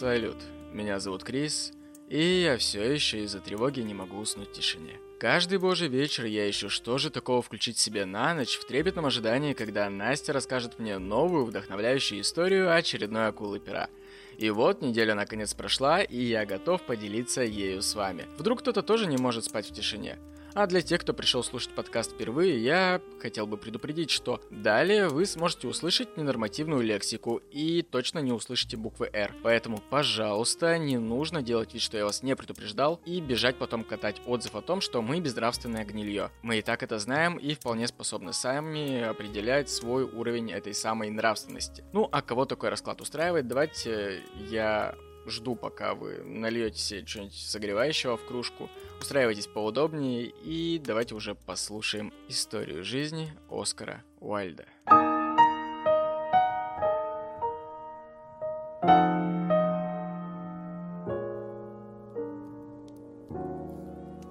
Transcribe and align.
Салют, 0.00 0.38
меня 0.72 0.98
зовут 0.98 1.24
Крис, 1.24 1.74
и 2.08 2.40
я 2.40 2.56
все 2.56 2.90
еще 2.90 3.22
из-за 3.24 3.38
тревоги 3.38 3.80
не 3.80 3.92
могу 3.92 4.16
уснуть 4.16 4.48
в 4.48 4.52
тишине. 4.52 4.98
Каждый 5.18 5.58
божий 5.58 5.88
вечер 5.88 6.24
я 6.24 6.48
ищу, 6.48 6.70
что 6.70 6.96
же 6.96 7.10
такого 7.10 7.42
включить 7.42 7.76
себе 7.76 8.06
на 8.06 8.32
ночь 8.32 8.56
в 8.56 8.66
трепетном 8.66 9.04
ожидании, 9.04 9.52
когда 9.52 9.90
Настя 9.90 10.32
расскажет 10.32 10.78
мне 10.78 10.96
новую 10.96 11.44
вдохновляющую 11.44 12.22
историю 12.22 12.74
очередной 12.74 13.26
акулы 13.26 13.60
пера. 13.60 13.90
И 14.38 14.48
вот 14.48 14.80
неделя 14.80 15.14
наконец 15.14 15.52
прошла, 15.52 16.00
и 16.00 16.16
я 16.16 16.46
готов 16.46 16.80
поделиться 16.80 17.42
ею 17.42 17.82
с 17.82 17.94
вами. 17.94 18.24
Вдруг 18.38 18.60
кто-то 18.60 18.82
тоже 18.82 19.06
не 19.06 19.18
может 19.18 19.44
спать 19.44 19.68
в 19.68 19.74
тишине. 19.74 20.18
А 20.52 20.66
для 20.66 20.82
тех, 20.82 21.00
кто 21.02 21.14
пришел 21.14 21.44
слушать 21.44 21.70
подкаст 21.74 22.12
впервые, 22.12 22.62
я 22.62 23.00
хотел 23.20 23.46
бы 23.46 23.56
предупредить, 23.56 24.10
что 24.10 24.40
далее 24.50 25.08
вы 25.08 25.24
сможете 25.24 25.68
услышать 25.68 26.16
ненормативную 26.16 26.82
лексику 26.82 27.40
и 27.52 27.82
точно 27.82 28.18
не 28.18 28.32
услышите 28.32 28.76
буквы 28.76 29.08
R. 29.12 29.32
Поэтому, 29.44 29.78
пожалуйста, 29.90 30.76
не 30.76 30.98
нужно 30.98 31.42
делать 31.42 31.72
вид, 31.72 31.82
что 31.82 31.96
я 31.96 32.04
вас 32.04 32.24
не 32.24 32.34
предупреждал 32.34 33.00
и 33.04 33.20
бежать 33.20 33.56
потом 33.58 33.84
катать 33.84 34.20
отзыв 34.26 34.56
о 34.56 34.60
том, 34.60 34.80
что 34.80 35.02
мы 35.02 35.20
безнравственное 35.20 35.84
гнилье. 35.84 36.30
Мы 36.42 36.58
и 36.58 36.62
так 36.62 36.82
это 36.82 36.98
знаем 36.98 37.36
и 37.36 37.54
вполне 37.54 37.86
способны 37.86 38.32
сами 38.32 39.02
определять 39.02 39.70
свой 39.70 40.02
уровень 40.02 40.50
этой 40.50 40.74
самой 40.74 41.10
нравственности. 41.10 41.84
Ну, 41.92 42.08
а 42.10 42.22
кого 42.22 42.44
такой 42.44 42.70
расклад 42.70 43.00
устраивает, 43.00 43.46
давайте 43.46 44.22
я 44.48 44.96
жду, 45.30 45.54
пока 45.54 45.94
вы 45.94 46.22
нальете 46.24 46.78
себе 46.78 47.06
что-нибудь 47.06 47.34
согревающего 47.34 48.16
в 48.16 48.24
кружку, 48.26 48.68
устраивайтесь 49.00 49.46
поудобнее 49.46 50.26
и 50.26 50.78
давайте 50.78 51.14
уже 51.14 51.34
послушаем 51.34 52.12
историю 52.28 52.84
жизни 52.84 53.32
Оскара 53.48 54.02
Уайльда. 54.20 54.66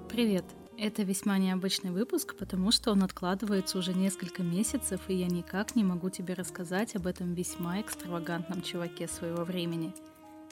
Привет! 0.10 0.46
Это 0.78 1.04
весьма 1.04 1.38
необычный 1.38 1.92
выпуск, 1.92 2.36
потому 2.38 2.72
что 2.72 2.92
он 2.92 3.04
откладывается 3.04 3.78
уже 3.78 3.94
несколько 3.94 4.44
месяцев, 4.44 5.02
и 5.08 5.14
я 5.14 5.28
никак 5.28 5.76
не 5.76 5.84
могу 5.84 6.10
тебе 6.10 6.34
рассказать 6.34 6.96
об 6.96 7.08
этом 7.08 7.34
весьма 7.34 7.82
экстравагантном 7.82 8.62
чуваке 8.62 9.08
своего 9.08 9.44
времени– 9.44 9.94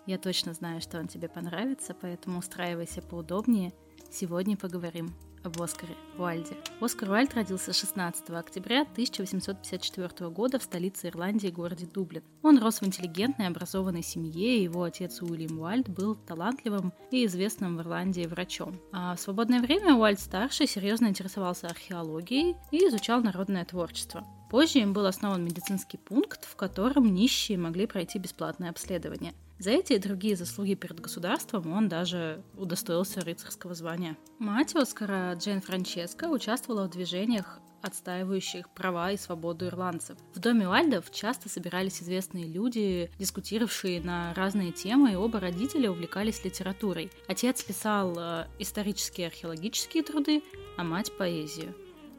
я 0.08 0.18
точно 0.18 0.54
знаю, 0.54 0.82
что 0.82 1.00
он 1.00 1.08
тебе 1.08 1.28
понравится, 1.28 1.94
поэтому 1.94 2.40
устраивайся 2.40 3.02
поудобнее. 3.02 3.74
Сегодня 4.10 4.56
поговорим 4.56 5.14
об 5.44 5.62
Оскаре 5.62 5.96
Уальде. 6.18 6.56
Оскар 6.82 7.10
Уальд 7.10 7.34
родился 7.34 7.74
16 7.74 8.30
октября 8.30 8.82
1854 8.84 10.30
года 10.30 10.60
в 10.60 10.64
столице 10.64 11.08
Ирландии, 11.08 11.50
городе 11.50 11.86
Дублин. 11.86 12.24
Он 12.42 12.58
рос 12.58 12.82
в 12.82 12.86
интеллигентной, 12.88 13.48
образованной 13.48 14.02
семье, 14.02 14.58
и 14.58 14.64
его 14.64 14.84
отец 14.84 15.22
Уильям 15.22 15.60
Уальд 15.60 15.90
был 15.90 16.16
талантливым 16.16 16.94
и 17.12 17.26
известным 17.26 17.78
в 17.78 17.82
Ирландии 17.82 18.26
врачом. 18.26 18.80
А 18.92 19.16
в 19.16 19.20
свободное 19.20 19.62
время 19.62 19.94
Уальд-старший 19.96 20.68
серьезно 20.68 21.08
интересовался 21.08 21.68
археологией 21.68 22.56
и 22.72 22.88
изучал 22.88 23.22
народное 23.22 23.66
творчество. 23.66 24.26
Позже 24.50 24.80
им 24.80 24.94
был 24.94 25.06
основан 25.06 25.44
медицинский 25.44 25.98
пункт, 25.98 26.46
в 26.46 26.56
котором 26.56 27.14
нищие 27.14 27.58
могли 27.58 27.88
пройти 27.88 28.20
бесплатное 28.20 28.70
обследование– 28.70 29.34
за 29.60 29.72
эти 29.72 29.94
и 29.94 30.00
другие 30.00 30.36
заслуги 30.36 30.76
перед 30.76 31.00
государством 31.00 31.72
он 31.74 31.88
даже 31.90 32.44
удостоился 32.56 33.22
рыцарского 33.22 33.74
звания. 33.74 34.18
Мать 34.40 34.76
Оскара 34.76 35.34
Джейн 35.36 35.62
Франческо 35.62 36.26
участвовала 36.26 36.88
в 36.88 36.92
движениях 36.92 37.60
отстаивающих 37.82 38.70
права 38.70 39.12
и 39.12 39.18
свободу 39.18 39.68
ирландцев. 39.68 40.18
В 40.34 40.40
доме 40.40 40.68
Уальдов 40.68 41.12
часто 41.12 41.50
собирались 41.50 42.02
известные 42.02 42.46
люди, 42.46 43.12
дискутировавшие 43.20 44.02
на 44.02 44.34
разные 44.34 44.72
темы, 44.72 45.14
и 45.14 45.16
оба 45.16 45.40
родителя 45.40 45.92
увлекались 45.92 46.44
литературой. 46.44 47.12
Отец 47.28 47.64
писал 47.64 48.16
э, 48.18 48.48
исторические 48.60 49.28
археологические 49.28 50.04
труды, 50.04 50.44
а 50.76 50.84
мать– 50.84 51.12
поэзию. 51.18 51.74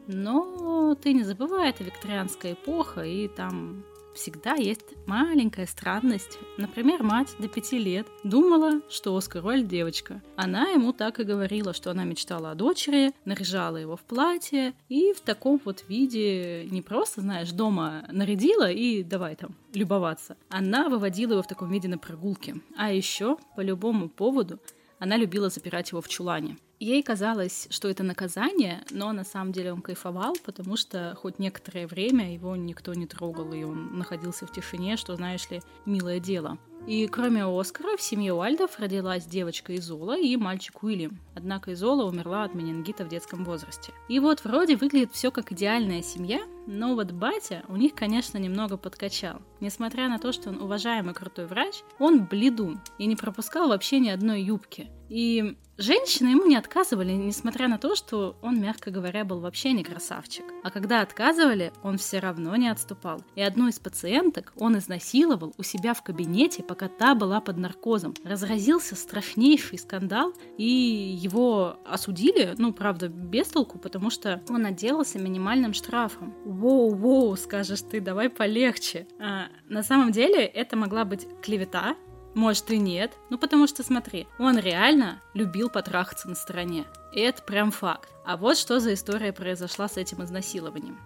Но 0.07 0.95
ты 0.95 1.13
не 1.13 1.23
забывай, 1.23 1.71
это 1.71 1.85
викторианская 1.85 2.55
эпоха, 2.55 3.03
и 3.03 3.29
там 3.29 3.85
всегда 4.19 4.55
есть 4.55 4.95
маленькая 5.07 5.67
странность. 5.67 6.39
Например, 6.57 7.03
мать 7.03 7.35
до 7.39 7.49
пяти 7.49 7.79
лет 7.79 8.07
думала, 8.25 8.83
что 8.91 9.17
Оскар 9.17 9.45
Уайльд 9.45 9.69
девочка. 9.69 10.21
Она 10.37 10.71
ему 10.71 10.93
так 10.93 11.21
и 11.21 11.25
говорила, 11.25 11.73
что 11.73 11.91
она 11.91 12.05
мечтала 12.05 12.51
о 12.51 12.55
дочери, 12.55 13.15
наряжала 13.25 13.77
его 13.77 13.97
в 13.97 14.03
платье 14.03 14.75
и 14.89 15.13
в 15.13 15.21
таком 15.21 15.61
вот 15.65 15.85
виде 15.89 16.67
не 16.71 16.83
просто, 16.83 17.21
знаешь, 17.21 17.53
дома 17.53 18.05
нарядила 18.11 18.71
и 18.71 19.03
давай 19.05 19.37
там 19.37 19.55
любоваться. 19.73 20.37
Она 20.49 20.89
выводила 20.89 21.33
его 21.33 21.43
в 21.43 21.49
таком 21.49 21.71
виде 21.71 21.89
на 21.89 21.99
прогулки. 21.99 22.61
А 22.77 22.93
еще 22.93 23.39
по 23.57 23.61
любому 23.61 24.09
поводу 24.09 24.59
она 24.99 25.17
любила 25.17 25.49
запирать 25.49 25.93
его 25.93 26.01
в 26.01 26.09
чулане. 26.09 26.57
Ей 26.81 27.03
казалось, 27.03 27.67
что 27.71 27.89
это 27.89 28.05
наказание, 28.05 28.85
но 28.91 29.13
на 29.13 29.25
самом 29.25 29.51
деле 29.53 29.73
он 29.73 29.83
кайфовал, 29.83 30.37
потому 30.45 30.77
что 30.77 31.17
хоть 31.21 31.41
некоторое 31.41 31.89
время 31.89 32.33
его 32.33 32.55
никто 32.55 32.95
не 32.95 33.07
трогал, 33.07 33.53
и 33.53 33.65
он 33.65 33.99
находился 33.99 34.47
в 34.47 34.53
тишине, 34.53 34.97
что, 34.97 35.17
знаешь 35.17 35.51
ли, 35.51 35.61
милое 35.87 36.21
дело. 36.21 36.57
И 36.87 37.09
кроме 37.09 37.45
Оскара, 37.45 37.97
в 37.97 38.03
семье 38.03 38.33
Уальдов 38.33 38.79
родилась 38.79 39.27
девочка 39.27 39.75
Изола 39.75 40.17
и 40.17 40.37
мальчик 40.37 40.83
Уильям. 40.85 41.19
Однако 41.35 41.73
Изола 41.73 42.05
умерла 42.05 42.45
от 42.45 42.55
менингита 42.55 43.05
в 43.05 43.09
детском 43.09 43.45
возрасте. 43.45 43.93
И 44.09 44.21
вот 44.21 44.45
вроде 44.45 44.77
выглядит 44.77 45.13
все 45.13 45.33
как 45.33 45.51
идеальная 45.51 46.03
семья, 46.03 46.41
но 46.69 46.95
вот 46.95 47.13
батя 47.13 47.65
у 47.69 47.77
них, 47.77 47.95
конечно, 47.95 48.37
немного 48.37 48.77
подкачал. 48.77 49.41
Несмотря 49.61 50.09
на 50.09 50.19
то, 50.19 50.33
что 50.33 50.51
он 50.51 50.61
уважаемый 50.61 51.15
крутой 51.15 51.47
врач, 51.47 51.83
он 51.99 52.27
бледун 52.27 52.79
и 52.99 53.07
не 53.07 53.17
пропускал 53.17 53.69
вообще 53.69 54.01
ни 54.01 54.11
одной 54.11 54.43
юбки. 54.43 54.91
И 55.09 55.57
женщины 55.79 56.29
ему 56.29 56.45
не 56.45 56.57
отказывали, 56.57 57.13
несмотря 57.13 57.67
на 57.69 57.79
то, 57.79 57.95
что 57.95 58.37
он, 58.43 58.61
мягко 58.61 58.91
говоря, 58.91 59.25
был 59.25 59.41
вообще 59.41 59.73
не 59.73 59.83
красавчик. 59.83 60.45
А 60.63 60.71
когда 60.71 61.01
отказывали, 61.01 61.73
он 61.83 61.97
все 61.97 62.19
равно 62.19 62.55
не 62.57 62.69
отступал. 62.69 63.23
И 63.35 63.41
одну 63.41 63.69
из 63.69 63.79
пациенток 63.79 64.53
он 64.57 64.77
изнасиловал 64.77 65.55
у 65.57 65.63
себя 65.63 65.95
в 65.95 66.03
кабинете, 66.03 66.63
пока 66.63 66.89
та 66.89 67.15
была 67.15 67.41
под 67.41 67.57
наркозом. 67.57 68.15
Разразился 68.23 68.97
страшнейший 68.97 69.79
скандал, 69.79 70.35
и 70.59 70.65
его 70.65 71.79
осудили, 71.87 72.55
ну, 72.59 72.73
правда, 72.73 73.09
без 73.09 73.49
толку, 73.49 73.79
потому 73.79 74.11
что 74.11 74.43
он 74.51 74.67
отделался 74.67 75.19
минимальным 75.19 75.73
штрафом. 75.73 76.35
Воу-воу, 76.59 77.37
скажешь 77.37 77.83
ты, 77.83 78.01
давай 78.01 78.29
полегче. 78.29 79.07
А, 79.21 79.47
на 79.69 79.85
самом 79.85 80.11
деле 80.11 80.45
это 80.45 80.77
могла 80.77 81.05
быть 81.05 81.25
клевета, 81.41 81.95
может 82.35 82.71
и 82.73 82.79
нет. 82.79 83.13
Ну 83.31 83.39
потому 83.39 83.69
что 83.69 83.85
смотри, 83.85 84.27
он 84.41 84.59
реально 84.59 85.23
любил 85.35 85.71
потрахаться 85.71 86.29
на 86.29 86.35
стороне. 86.35 86.85
И 87.13 87.21
это 87.21 87.43
прям 87.43 87.71
факт. 87.71 88.09
А 88.25 88.37
вот 88.37 88.59
что 88.59 88.81
за 88.81 88.95
история 88.95 89.33
произошла 89.33 89.89
с 89.89 89.97
этим 89.97 90.25
изнасилованием. 90.25 90.99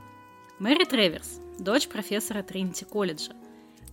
Мэри 0.59 0.85
Треверс, 0.85 1.39
дочь 1.59 1.87
профессора 1.87 2.43
Тринити 2.43 2.87
колледжа, 2.87 3.33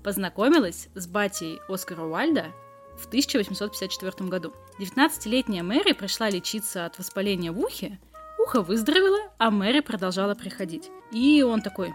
познакомилась 0.02 0.88
с 0.96 1.08
батей 1.08 1.60
Оскара 1.68 2.04
Уальда 2.04 2.54
в 2.98 3.08
1854 3.08 4.30
году. 4.30 4.54
19-летняя 4.80 5.64
Мэри 5.64 5.92
пришла 5.92 6.30
лечиться 6.30 6.86
от 6.86 6.98
воспаления 7.00 7.52
в 7.52 7.60
ухе, 7.60 8.00
ухо 8.40 8.62
выздоровело, 8.62 9.20
а 9.38 9.52
Мэри 9.52 9.82
продолжала 9.82 10.36
приходить. 10.36 10.90
И 11.12 11.44
он 11.44 11.62
такой, 11.62 11.94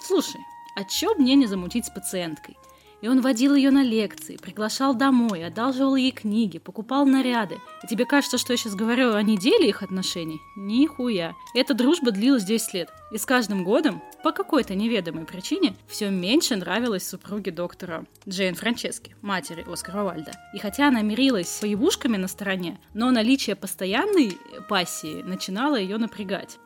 слушай, 0.00 0.40
а 0.76 0.84
чё 0.84 1.14
мне 1.14 1.34
не 1.34 1.46
замутить 1.46 1.86
с 1.86 1.90
пациенткой? 1.90 2.56
И 3.00 3.08
он 3.08 3.20
водил 3.20 3.54
ее 3.54 3.70
на 3.70 3.82
лекции, 3.82 4.36
приглашал 4.36 4.94
домой, 4.94 5.44
одалживал 5.44 5.94
ей 5.96 6.10
книги, 6.10 6.58
покупал 6.58 7.06
наряды. 7.06 7.58
И 7.84 7.86
тебе 7.86 8.04
кажется, 8.04 8.38
что 8.38 8.52
я 8.52 8.56
сейчас 8.56 8.74
говорю 8.74 9.14
о 9.14 9.22
неделе 9.22 9.68
их 9.68 9.82
отношений? 9.82 10.40
Нихуя. 10.56 11.34
Эта 11.54 11.74
дружба 11.74 12.10
длилась 12.10 12.44
10 12.44 12.74
лет. 12.74 12.90
И 13.12 13.18
с 13.18 13.24
каждым 13.24 13.64
годом, 13.64 14.02
по 14.22 14.32
какой-то 14.32 14.74
неведомой 14.74 15.24
причине, 15.24 15.74
все 15.86 16.10
меньше 16.10 16.56
нравилось 16.56 17.08
супруге 17.08 17.52
доктора 17.52 18.04
Джейн 18.28 18.54
Франчески, 18.54 19.14
матери 19.22 19.64
Оскара 19.70 20.02
Вальда. 20.02 20.32
И 20.52 20.58
хотя 20.58 20.88
она 20.88 21.02
мирилась 21.02 21.48
с 21.48 21.60
появушками 21.60 22.16
на 22.16 22.28
стороне, 22.28 22.78
но 22.94 23.10
наличие 23.10 23.56
постоянной 23.56 24.36
пассии 24.68 25.22
начинало 25.22 25.76
ее 25.76 25.98
напрягать 25.98 26.58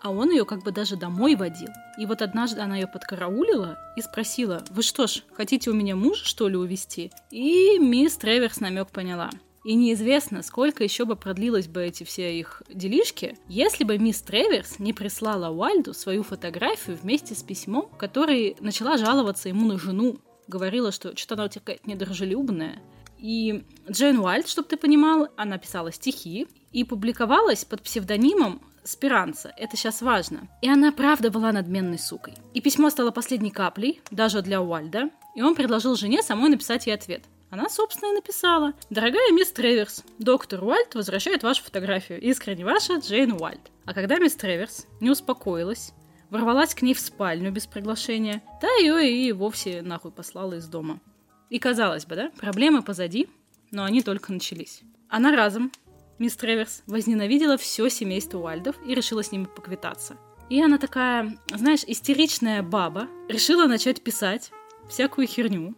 а 0.00 0.10
он 0.10 0.30
ее 0.30 0.44
как 0.44 0.62
бы 0.62 0.72
даже 0.72 0.96
домой 0.96 1.34
водил. 1.34 1.70
И 1.98 2.06
вот 2.06 2.22
однажды 2.22 2.60
она 2.60 2.76
ее 2.76 2.86
подкараулила 2.86 3.78
и 3.96 4.02
спросила, 4.02 4.64
«Вы 4.70 4.82
что 4.82 5.06
ж, 5.06 5.22
хотите 5.32 5.70
у 5.70 5.74
меня 5.74 5.96
мужа, 5.96 6.24
что 6.24 6.48
ли, 6.48 6.56
увести? 6.56 7.10
И 7.30 7.78
мисс 7.78 8.16
Треверс 8.16 8.60
намек 8.60 8.88
поняла. 8.88 9.30
И 9.62 9.74
неизвестно, 9.74 10.42
сколько 10.42 10.82
еще 10.82 11.04
бы 11.04 11.16
продлилось 11.16 11.68
бы 11.68 11.82
эти 11.82 12.04
все 12.04 12.38
их 12.38 12.62
делишки, 12.70 13.36
если 13.46 13.84
бы 13.84 13.98
мисс 13.98 14.22
Треверс 14.22 14.78
не 14.78 14.94
прислала 14.94 15.50
Уальду 15.50 15.92
свою 15.92 16.22
фотографию 16.22 16.96
вместе 17.00 17.34
с 17.34 17.42
письмом, 17.42 17.90
который 17.98 18.56
начала 18.60 18.96
жаловаться 18.96 19.50
ему 19.50 19.68
на 19.68 19.78
жену. 19.78 20.18
Говорила, 20.48 20.92
что 20.92 21.14
что-то 21.14 21.42
она 21.42 21.50
какая-то 21.50 21.88
недружелюбная. 21.88 22.80
И 23.18 23.64
Джейн 23.88 24.18
Уальд, 24.18 24.48
чтобы 24.48 24.68
ты 24.68 24.78
понимал, 24.78 25.28
она 25.36 25.58
писала 25.58 25.92
стихи 25.92 26.48
и 26.72 26.84
публиковалась 26.84 27.66
под 27.66 27.82
псевдонимом 27.82 28.62
Спиранца. 28.84 29.52
Это 29.56 29.76
сейчас 29.76 30.02
важно. 30.02 30.48
И 30.62 30.68
она 30.68 30.92
правда 30.92 31.30
была 31.30 31.52
надменной 31.52 31.98
сукой. 31.98 32.34
И 32.54 32.60
письмо 32.60 32.90
стало 32.90 33.10
последней 33.10 33.50
каплей, 33.50 34.00
даже 34.10 34.42
для 34.42 34.60
Уальда, 34.60 35.10
и 35.34 35.42
он 35.42 35.54
предложил 35.54 35.96
жене 35.96 36.22
самой 36.22 36.50
написать 36.50 36.86
ей 36.86 36.94
ответ. 36.94 37.24
Она, 37.50 37.68
собственно, 37.68 38.10
и 38.10 38.14
написала. 38.14 38.74
«Дорогая 38.90 39.32
мисс 39.32 39.50
Треверс, 39.50 40.04
доктор 40.18 40.62
Уальт 40.62 40.94
возвращает 40.94 41.42
вашу 41.42 41.64
фотографию. 41.64 42.20
Искренне 42.20 42.64
ваша 42.64 42.96
Джейн 42.96 43.32
Уальт». 43.32 43.72
А 43.84 43.92
когда 43.92 44.18
мисс 44.18 44.36
Треверс 44.36 44.86
не 45.00 45.10
успокоилась, 45.10 45.92
ворвалась 46.30 46.74
к 46.74 46.82
ней 46.82 46.94
в 46.94 47.00
спальню 47.00 47.50
без 47.50 47.66
приглашения, 47.66 48.40
та 48.60 48.68
ее 48.76 49.10
и 49.10 49.32
вовсе 49.32 49.82
нахуй 49.82 50.12
послала 50.12 50.54
из 50.54 50.66
дома. 50.66 51.00
И 51.48 51.58
казалось 51.58 52.06
бы, 52.06 52.14
да, 52.14 52.30
проблемы 52.38 52.82
позади, 52.82 53.28
но 53.72 53.82
они 53.82 54.02
только 54.02 54.32
начались. 54.32 54.82
Она 55.08 55.34
разом, 55.34 55.72
мисс 56.20 56.36
Треверс, 56.36 56.84
возненавидела 56.86 57.56
все 57.56 57.88
семейство 57.88 58.38
Уальдов 58.38 58.76
и 58.86 58.94
решила 58.94 59.24
с 59.24 59.32
ними 59.32 59.46
поквитаться. 59.46 60.16
И 60.48 60.62
она 60.62 60.78
такая, 60.78 61.38
знаешь, 61.52 61.84
истеричная 61.86 62.62
баба, 62.62 63.08
решила 63.28 63.66
начать 63.66 64.02
писать 64.02 64.52
всякую 64.88 65.26
херню, 65.26 65.74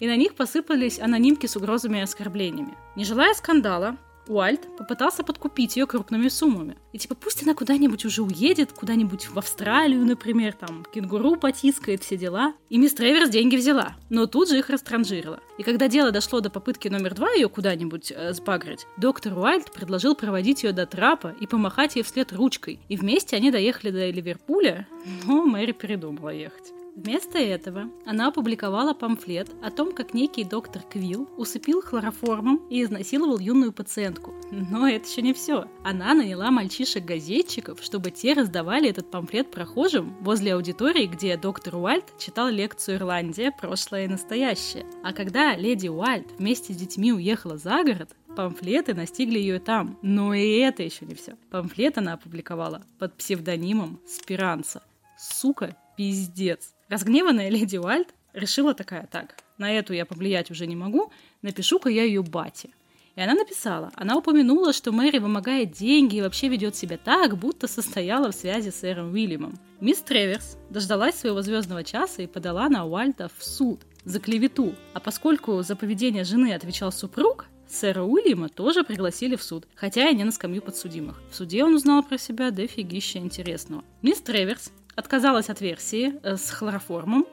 и 0.00 0.06
на 0.08 0.16
них 0.16 0.34
посыпались 0.34 0.98
анонимки 0.98 1.46
с 1.46 1.56
угрозами 1.56 1.98
и 1.98 2.02
оскорблениями. 2.02 2.76
Не 2.96 3.04
желая 3.04 3.34
скандала, 3.34 3.96
Уальт 4.28 4.68
попытался 4.76 5.24
подкупить 5.24 5.76
ее 5.76 5.86
крупными 5.86 6.28
суммами. 6.28 6.76
И 6.92 6.98
типа 6.98 7.14
пусть 7.14 7.42
она 7.42 7.54
куда-нибудь 7.54 8.04
уже 8.04 8.22
уедет, 8.22 8.72
куда-нибудь 8.72 9.28
в 9.28 9.38
Австралию, 9.38 10.04
например, 10.04 10.52
там 10.52 10.84
кенгуру 10.92 11.36
потискает, 11.36 12.02
все 12.02 12.16
дела. 12.16 12.54
И 12.68 12.78
мисс 12.78 12.94
Треверс 12.94 13.30
деньги 13.30 13.56
взяла, 13.56 13.96
но 14.10 14.26
тут 14.26 14.48
же 14.48 14.58
их 14.58 14.70
растранжирила. 14.70 15.40
И 15.58 15.62
когда 15.62 15.88
дело 15.88 16.10
дошло 16.10 16.40
до 16.40 16.50
попытки 16.50 16.88
номер 16.88 17.14
два 17.14 17.30
ее 17.32 17.48
куда-нибудь 17.48 18.12
э, 18.14 18.32
сбагрить, 18.32 18.86
доктор 18.96 19.36
Уальт 19.36 19.72
предложил 19.72 20.14
проводить 20.14 20.62
ее 20.62 20.72
до 20.72 20.86
трапа 20.86 21.34
и 21.40 21.46
помахать 21.46 21.96
ей 21.96 22.02
вслед 22.02 22.32
ручкой. 22.32 22.80
И 22.88 22.96
вместе 22.96 23.36
они 23.36 23.50
доехали 23.50 23.90
до 23.90 24.10
Ливерпуля, 24.10 24.86
но 25.24 25.44
Мэри 25.44 25.72
передумала 25.72 26.30
ехать. 26.30 26.72
Вместо 26.94 27.38
этого 27.38 27.90
она 28.04 28.28
опубликовала 28.28 28.92
памфлет 28.92 29.48
о 29.62 29.70
том, 29.70 29.92
как 29.92 30.12
некий 30.12 30.44
доктор 30.44 30.82
Квилл 30.82 31.28
усыпил 31.38 31.80
хлороформом 31.80 32.60
и 32.68 32.82
изнасиловал 32.82 33.38
юную 33.38 33.72
пациентку. 33.72 34.34
Но 34.50 34.86
это 34.86 35.08
еще 35.08 35.22
не 35.22 35.32
все. 35.32 35.66
Она 35.84 36.12
наняла 36.12 36.50
мальчишек-газетчиков, 36.50 37.82
чтобы 37.82 38.10
те 38.10 38.34
раздавали 38.34 38.90
этот 38.90 39.10
памфлет 39.10 39.50
прохожим 39.50 40.14
возле 40.20 40.54
аудитории, 40.54 41.06
где 41.06 41.36
доктор 41.36 41.76
Уальт 41.76 42.18
читал 42.18 42.48
лекцию 42.48 42.98
«Ирландия. 42.98 43.52
Прошлое 43.52 44.04
и 44.04 44.08
настоящее». 44.08 44.84
А 45.02 45.12
когда 45.12 45.56
леди 45.56 45.88
Уальт 45.88 46.26
вместе 46.38 46.74
с 46.74 46.76
детьми 46.76 47.12
уехала 47.12 47.56
за 47.56 47.82
город, 47.84 48.14
Памфлеты 48.36 48.94
настигли 48.94 49.38
ее 49.38 49.60
там. 49.60 49.98
Но 50.02 50.32
и 50.32 50.58
это 50.58 50.82
еще 50.82 51.04
не 51.04 51.14
все. 51.14 51.36
Памфлет 51.50 51.98
она 51.98 52.14
опубликовала 52.14 52.82
под 52.98 53.14
псевдонимом 53.14 54.00
Спиранца. 54.06 54.82
Сука, 55.18 55.76
пиздец. 55.96 56.74
Разгневанная 56.92 57.48
леди 57.48 57.78
Уальт 57.78 58.08
решила 58.34 58.74
такая, 58.74 59.08
так, 59.10 59.36
на 59.56 59.72
эту 59.72 59.94
я 59.94 60.04
повлиять 60.04 60.50
уже 60.50 60.66
не 60.66 60.76
могу, 60.76 61.10
напишу-ка 61.40 61.88
я 61.88 62.04
ее 62.04 62.22
бате. 62.22 62.68
И 63.16 63.20
она 63.22 63.32
написала, 63.32 63.90
она 63.94 64.18
упомянула, 64.18 64.74
что 64.74 64.92
Мэри 64.92 65.16
вымогает 65.16 65.70
деньги 65.72 66.16
и 66.16 66.20
вообще 66.20 66.48
ведет 66.48 66.76
себя 66.76 66.98
так, 66.98 67.38
будто 67.38 67.66
состояла 67.66 68.30
в 68.30 68.34
связи 68.34 68.70
с 68.70 68.80
сэром 68.80 69.10
Уильямом. 69.14 69.58
Мисс 69.80 70.02
Треверс 70.02 70.58
дождалась 70.68 71.14
своего 71.14 71.40
звездного 71.40 71.82
часа 71.82 72.20
и 72.20 72.26
подала 72.26 72.68
на 72.68 72.84
Уальта 72.84 73.30
в 73.38 73.42
суд 73.42 73.80
за 74.04 74.20
клевету. 74.20 74.74
А 74.92 75.00
поскольку 75.00 75.62
за 75.62 75.76
поведение 75.76 76.24
жены 76.24 76.52
отвечал 76.52 76.92
супруг, 76.92 77.46
сэра 77.66 78.02
Уильяма 78.02 78.50
тоже 78.50 78.84
пригласили 78.84 79.36
в 79.36 79.42
суд, 79.42 79.66
хотя 79.74 80.10
и 80.10 80.14
не 80.14 80.24
на 80.24 80.30
скамью 80.30 80.60
подсудимых. 80.60 81.22
В 81.30 81.36
суде 81.36 81.64
он 81.64 81.74
узнал 81.74 82.02
про 82.02 82.18
себя 82.18 82.50
дофигища 82.50 83.18
интересного. 83.18 83.82
Мисс 84.02 84.20
Треверс 84.20 84.72
отказалась 84.96 85.50
от 85.50 85.60
версии 85.60 86.14
э, 86.22 86.36
с 86.36 86.50
хлороформом 86.50 87.26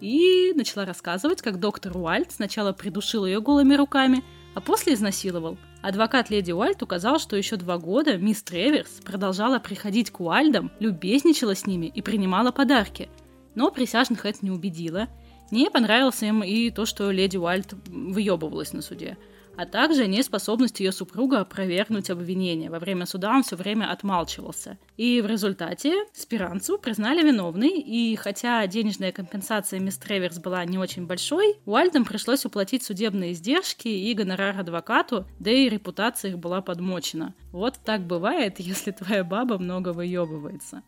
и 0.00 0.52
начала 0.54 0.84
рассказывать, 0.84 1.42
как 1.42 1.60
доктор 1.60 1.96
Уальт 1.96 2.32
сначала 2.32 2.72
придушил 2.72 3.26
ее 3.26 3.40
голыми 3.40 3.74
руками, 3.74 4.24
а 4.54 4.60
после 4.60 4.94
изнасиловал. 4.94 5.58
Адвокат 5.82 6.30
леди 6.30 6.52
Уальт 6.52 6.82
указал, 6.82 7.18
что 7.18 7.36
еще 7.36 7.56
два 7.56 7.78
года 7.78 8.16
мисс 8.16 8.42
Треверс 8.42 9.00
продолжала 9.04 9.58
приходить 9.58 10.10
к 10.10 10.20
Уальдам, 10.20 10.70
любезничала 10.80 11.54
с 11.54 11.66
ними 11.66 11.86
и 11.86 12.02
принимала 12.02 12.52
подарки. 12.52 13.08
Но 13.54 13.70
присяжных 13.70 14.26
это 14.26 14.38
не 14.42 14.50
убедило. 14.50 15.08
Не 15.50 15.70
понравилось 15.70 16.22
им 16.22 16.42
и 16.42 16.70
то, 16.70 16.86
что 16.86 17.10
леди 17.10 17.36
Уальт 17.36 17.74
выебывалась 17.86 18.72
на 18.72 18.82
суде– 18.82 19.16
а 19.56 19.66
также 19.66 20.06
неспособность 20.06 20.80
ее 20.80 20.92
супруга 20.92 21.40
опровергнуть 21.40 22.10
обвинение. 22.10 22.70
Во 22.70 22.78
время 22.78 23.06
суда 23.06 23.30
он 23.30 23.42
все 23.42 23.56
время 23.56 23.90
отмалчивался. 23.90 24.78
И 24.96 25.20
в 25.20 25.26
результате 25.26 25.94
Спиранцу 26.12 26.78
признали 26.78 27.22
виновной, 27.22 27.80
и 27.80 28.16
хотя 28.16 28.66
денежная 28.66 29.12
компенсация 29.12 29.80
мисс 29.80 29.96
Треверс 29.98 30.38
была 30.38 30.64
не 30.64 30.78
очень 30.78 31.06
большой, 31.06 31.56
Уальдам 31.64 32.04
пришлось 32.04 32.44
уплатить 32.44 32.82
судебные 32.82 33.32
издержки 33.32 33.88
и 33.88 34.14
гонорар 34.14 34.58
адвокату, 34.58 35.26
да 35.38 35.50
и 35.50 35.68
репутация 35.68 36.32
их 36.32 36.38
была 36.38 36.60
подмочена. 36.60 37.34
Вот 37.52 37.78
так 37.84 38.02
бывает, 38.02 38.54
если 38.58 38.90
твоя 38.90 39.24
баба 39.24 39.58
много 39.58 39.92
выебывается. 39.92 40.82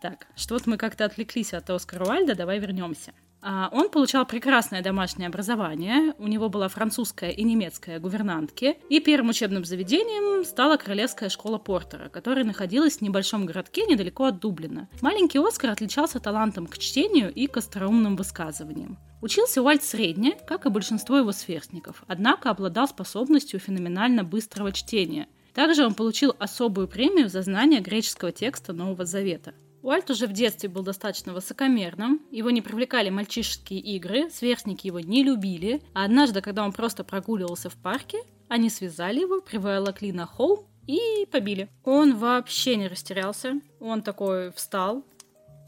Так, 0.00 0.28
что-то 0.36 0.70
мы 0.70 0.76
как-то 0.76 1.04
отвлеклись 1.04 1.52
от 1.52 1.68
Оскара 1.70 2.04
Уальда, 2.04 2.36
давай 2.36 2.60
вернемся. 2.60 3.12
А, 3.40 3.68
он 3.72 3.88
получал 3.88 4.26
прекрасное 4.26 4.82
домашнее 4.82 5.28
образование, 5.28 6.14
у 6.18 6.26
него 6.26 6.48
была 6.48 6.68
французская 6.68 7.30
и 7.30 7.44
немецкая 7.44 8.00
гувернантки, 8.00 8.78
и 8.88 9.00
первым 9.00 9.30
учебным 9.30 9.64
заведением 9.64 10.44
стала 10.44 10.76
Королевская 10.76 11.28
школа 11.28 11.58
Портера, 11.58 12.08
которая 12.08 12.44
находилась 12.44 12.98
в 12.98 13.02
небольшом 13.02 13.46
городке 13.46 13.86
недалеко 13.86 14.24
от 14.24 14.40
Дублина. 14.40 14.88
Маленький 15.02 15.38
Оскар 15.38 15.70
отличался 15.70 16.18
талантом 16.18 16.66
к 16.66 16.78
чтению 16.78 17.32
и 17.32 17.46
к 17.46 17.56
остроумным 17.56 18.16
высказываниям. 18.16 18.98
Учился 19.20 19.62
Уальт 19.62 19.84
средне, 19.84 20.36
как 20.46 20.66
и 20.66 20.70
большинство 20.70 21.16
его 21.16 21.32
сверстников, 21.32 22.04
однако 22.08 22.50
обладал 22.50 22.88
способностью 22.88 23.60
феноменально 23.60 24.24
быстрого 24.24 24.72
чтения. 24.72 25.28
Также 25.54 25.84
он 25.84 25.94
получил 25.94 26.34
особую 26.38 26.86
премию 26.86 27.28
за 27.28 27.42
знание 27.42 27.80
греческого 27.80 28.30
текста 28.30 28.72
Нового 28.72 29.04
Завета. 29.04 29.54
Уальт 29.82 30.10
уже 30.10 30.26
в 30.26 30.32
детстве 30.32 30.68
был 30.68 30.82
достаточно 30.82 31.32
высокомерным, 31.32 32.26
его 32.30 32.50
не 32.50 32.60
привлекали 32.62 33.10
мальчишеские 33.10 33.80
игры, 33.80 34.28
сверстники 34.30 34.86
его 34.86 35.00
не 35.00 35.22
любили, 35.22 35.82
а 35.94 36.04
однажды, 36.04 36.40
когда 36.40 36.64
он 36.64 36.72
просто 36.72 37.04
прогуливался 37.04 37.70
в 37.70 37.76
парке, 37.76 38.18
они 38.48 38.70
связали 38.70 39.20
его, 39.20 39.40
приволокли 39.40 40.12
на 40.12 40.26
холм 40.26 40.66
и 40.86 41.26
побили. 41.30 41.68
Он 41.84 42.16
вообще 42.16 42.76
не 42.76 42.88
растерялся, 42.88 43.60
он 43.78 44.02
такой 44.02 44.52
встал, 44.52 45.04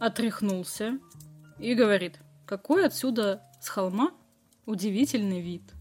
отряхнулся 0.00 0.98
и 1.58 1.74
говорит, 1.74 2.18
какой 2.46 2.86
отсюда 2.86 3.42
с 3.60 3.68
холма 3.68 4.12
удивительный 4.66 5.40
вид– 5.40 5.62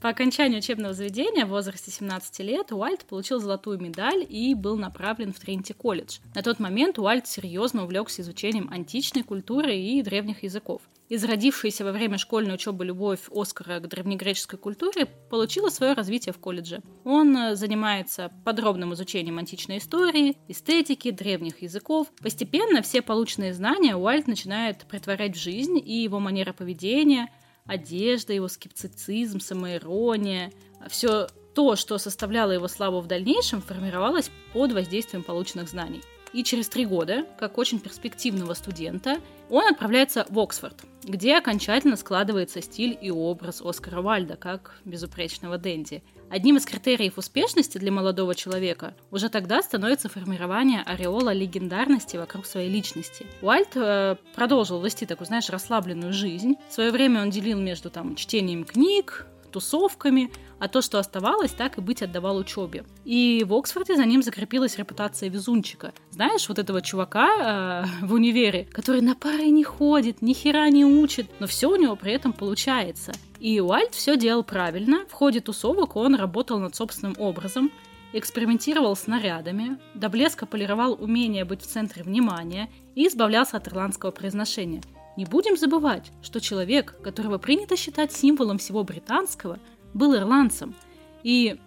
по 0.00 0.10
окончанию 0.10 0.58
учебного 0.58 0.94
заведения 0.94 1.44
в 1.44 1.48
возрасте 1.48 1.90
17 1.90 2.38
лет 2.40 2.70
Уальт 2.70 3.04
получил 3.04 3.40
золотую 3.40 3.80
медаль 3.80 4.24
и 4.28 4.54
был 4.54 4.76
направлен 4.76 5.32
в 5.32 5.40
Тринити-колледж. 5.40 6.18
На 6.34 6.42
тот 6.42 6.60
момент 6.60 6.98
Уальт 6.98 7.26
серьезно 7.26 7.82
увлекся 7.82 8.22
изучением 8.22 8.68
античной 8.70 9.24
культуры 9.24 9.76
и 9.76 10.00
древних 10.02 10.44
языков. 10.44 10.82
Изродившаяся 11.08 11.84
во 11.84 11.92
время 11.92 12.18
школьной 12.18 12.54
учебы 12.54 12.84
любовь 12.84 13.28
Оскара 13.34 13.80
к 13.80 13.88
древнегреческой 13.88 14.58
культуре 14.58 15.06
получила 15.06 15.70
свое 15.70 15.94
развитие 15.94 16.32
в 16.32 16.38
колледже. 16.38 16.80
Он 17.04 17.36
э, 17.36 17.56
занимается 17.56 18.30
подробным 18.44 18.94
изучением 18.94 19.38
античной 19.38 19.78
истории, 19.78 20.36
эстетики, 20.48 21.10
древних 21.10 21.62
языков. 21.62 22.08
Постепенно 22.22 22.82
все 22.82 23.02
полученные 23.02 23.54
знания 23.54 23.96
Уальт 23.96 24.28
начинает 24.28 24.86
притворять 24.86 25.34
в 25.34 25.40
жизнь, 25.40 25.78
и 25.78 26.02
его 26.02 26.20
манера 26.20 26.52
поведения– 26.52 27.30
одежда, 27.68 28.32
его 28.32 28.48
скептицизм, 28.48 29.38
самоирония, 29.38 30.50
все 30.88 31.28
то, 31.54 31.76
что 31.76 31.98
составляло 31.98 32.52
его 32.52 32.66
славу 32.66 33.00
в 33.00 33.06
дальнейшем, 33.06 33.62
формировалось 33.62 34.30
под 34.52 34.72
воздействием 34.72 35.22
полученных 35.22 35.68
знаний. 35.68 36.02
И 36.32 36.44
через 36.44 36.68
три 36.68 36.84
года, 36.84 37.24
как 37.38 37.58
очень 37.58 37.80
перспективного 37.80 38.54
студента, 38.54 39.20
он 39.48 39.66
отправляется 39.66 40.26
в 40.28 40.38
Оксфорд, 40.38 40.76
где 41.02 41.36
окончательно 41.36 41.96
складывается 41.96 42.60
стиль 42.60 42.98
и 43.00 43.10
образ 43.10 43.62
Оскара 43.62 44.02
Вальда 44.02 44.36
как 44.36 44.74
безупречного 44.84 45.56
Дэнди. 45.56 46.02
Одним 46.30 46.58
из 46.58 46.66
критериев 46.66 47.16
успешности 47.16 47.78
для 47.78 47.90
молодого 47.90 48.34
человека 48.34 48.94
уже 49.10 49.30
тогда 49.30 49.62
становится 49.62 50.08
формирование 50.08 50.82
ореола 50.82 51.32
легендарности 51.32 52.16
вокруг 52.16 52.44
своей 52.44 52.68
личности. 52.70 53.26
Уальд 53.40 53.70
э, 53.76 54.16
продолжил 54.34 54.82
вести 54.82 55.06
такую, 55.06 55.26
знаешь, 55.26 55.48
расслабленную 55.48 56.12
жизнь. 56.12 56.56
В 56.68 56.74
свое 56.74 56.90
время 56.90 57.22
он 57.22 57.30
делил 57.30 57.58
между 57.58 57.88
там 57.88 58.14
чтением 58.14 58.64
книг, 58.64 59.26
тусовками, 59.50 60.30
а 60.58 60.68
то, 60.68 60.82
что 60.82 60.98
оставалось, 60.98 61.52
так 61.52 61.78
и 61.78 61.80
быть 61.80 62.02
отдавал 62.02 62.36
учебе. 62.36 62.84
И 63.04 63.44
в 63.46 63.54
Оксфорде 63.54 63.96
за 63.96 64.04
ним 64.04 64.22
закрепилась 64.22 64.76
репутация 64.76 65.30
везунчика. 65.30 65.92
Знаешь, 66.10 66.48
вот 66.48 66.58
этого 66.58 66.82
чувака 66.82 67.84
э, 68.02 68.06
в 68.06 68.12
универе, 68.12 68.68
который 68.70 69.00
на 69.00 69.14
пары 69.14 69.46
не 69.46 69.64
ходит, 69.64 70.20
ни 70.20 70.34
хера 70.34 70.68
не 70.68 70.84
учит, 70.84 71.28
но 71.40 71.46
все 71.46 71.68
у 71.68 71.76
него 71.76 71.96
при 71.96 72.12
этом 72.12 72.32
получается. 72.32 73.12
И 73.40 73.60
Уальт 73.60 73.94
все 73.94 74.16
делал 74.16 74.42
правильно. 74.42 75.06
В 75.08 75.12
ходе 75.12 75.40
тусовок 75.40 75.96
он 75.96 76.14
работал 76.14 76.58
над 76.58 76.74
собственным 76.74 77.14
образом, 77.18 77.70
экспериментировал 78.12 78.96
с 78.96 79.06
нарядами, 79.06 79.78
до 79.94 80.08
блеска 80.08 80.46
полировал 80.46 80.96
умение 81.00 81.44
быть 81.44 81.62
в 81.62 81.66
центре 81.66 82.02
внимания 82.02 82.70
и 82.94 83.06
избавлялся 83.06 83.58
от 83.58 83.68
ирландского 83.68 84.10
произношения. 84.10 84.82
Не 85.16 85.24
будем 85.24 85.56
забывать, 85.56 86.10
что 86.22 86.40
человек, 86.40 86.96
которого 87.02 87.38
принято 87.38 87.76
считать 87.76 88.12
символом 88.12 88.58
всего 88.58 88.84
британского– 88.84 89.58
был 89.94 90.14
ирландцем. 90.14 90.74
И 91.22 91.58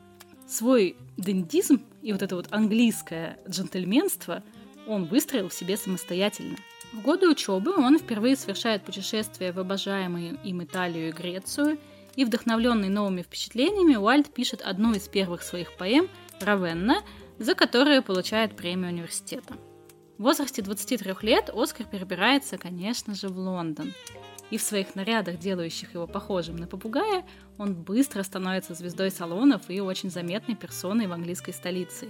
свой 0.48 0.96
дендизм 1.18 1.82
и 2.02 2.12
вот 2.12 2.22
это 2.22 2.36
вот 2.36 2.48
английское 2.52 3.38
джентльменство 3.48 4.44
он 4.88 5.06
выстроил 5.06 5.50
в 5.50 5.54
себе 5.54 5.78
самостоятельно. 5.78 6.58
В 6.94 7.02
годы 7.02 7.30
учебы 7.30 7.74
он 7.78 7.98
впервые 7.98 8.36
совершает 8.36 8.84
путешествие 8.84 9.54
в 9.54 9.60
обожаемые 9.60 10.38
им 10.44 10.64
Италию 10.64 11.10
и 11.10 11.12
Грецию, 11.12 11.78
и 12.18 12.26
вдохновленный 12.26 12.90
новыми 12.90 13.22
впечатлениями 13.22 13.96
Уальд 13.96 14.34
пишет 14.34 14.62
одну 14.62 14.94
из 14.94 15.08
первых 15.08 15.42
своих 15.42 15.72
поэм 15.78 16.10
«Равенна», 16.42 17.02
за 17.40 17.56
которую 17.56 18.04
получает 18.04 18.58
премию 18.58 18.92
университета. 18.92 19.56
В 20.18 20.24
возрасте 20.24 20.62
23 20.62 21.16
лет 21.22 21.50
Оскар 21.54 21.86
перебирается, 21.86 22.58
конечно 22.58 23.16
же, 23.16 23.30
в 23.30 23.38
Лондон. 23.38 23.94
И 24.50 24.58
в 24.58 24.62
своих 24.62 24.94
нарядах, 24.96 25.40
делающих 25.40 25.94
его 25.94 26.08
похожим 26.08 26.58
на 26.58 26.68
попугая, 26.68 27.26
он 27.58 27.74
быстро 27.74 28.22
становится 28.22 28.74
звездой 28.74 29.12
салонов 29.12 29.70
и 29.70 29.80
очень 29.80 30.12
заметной 30.12 30.56
персоной 30.56 31.08
в 31.08 31.14
английской 31.14 31.54
столице. 31.54 32.10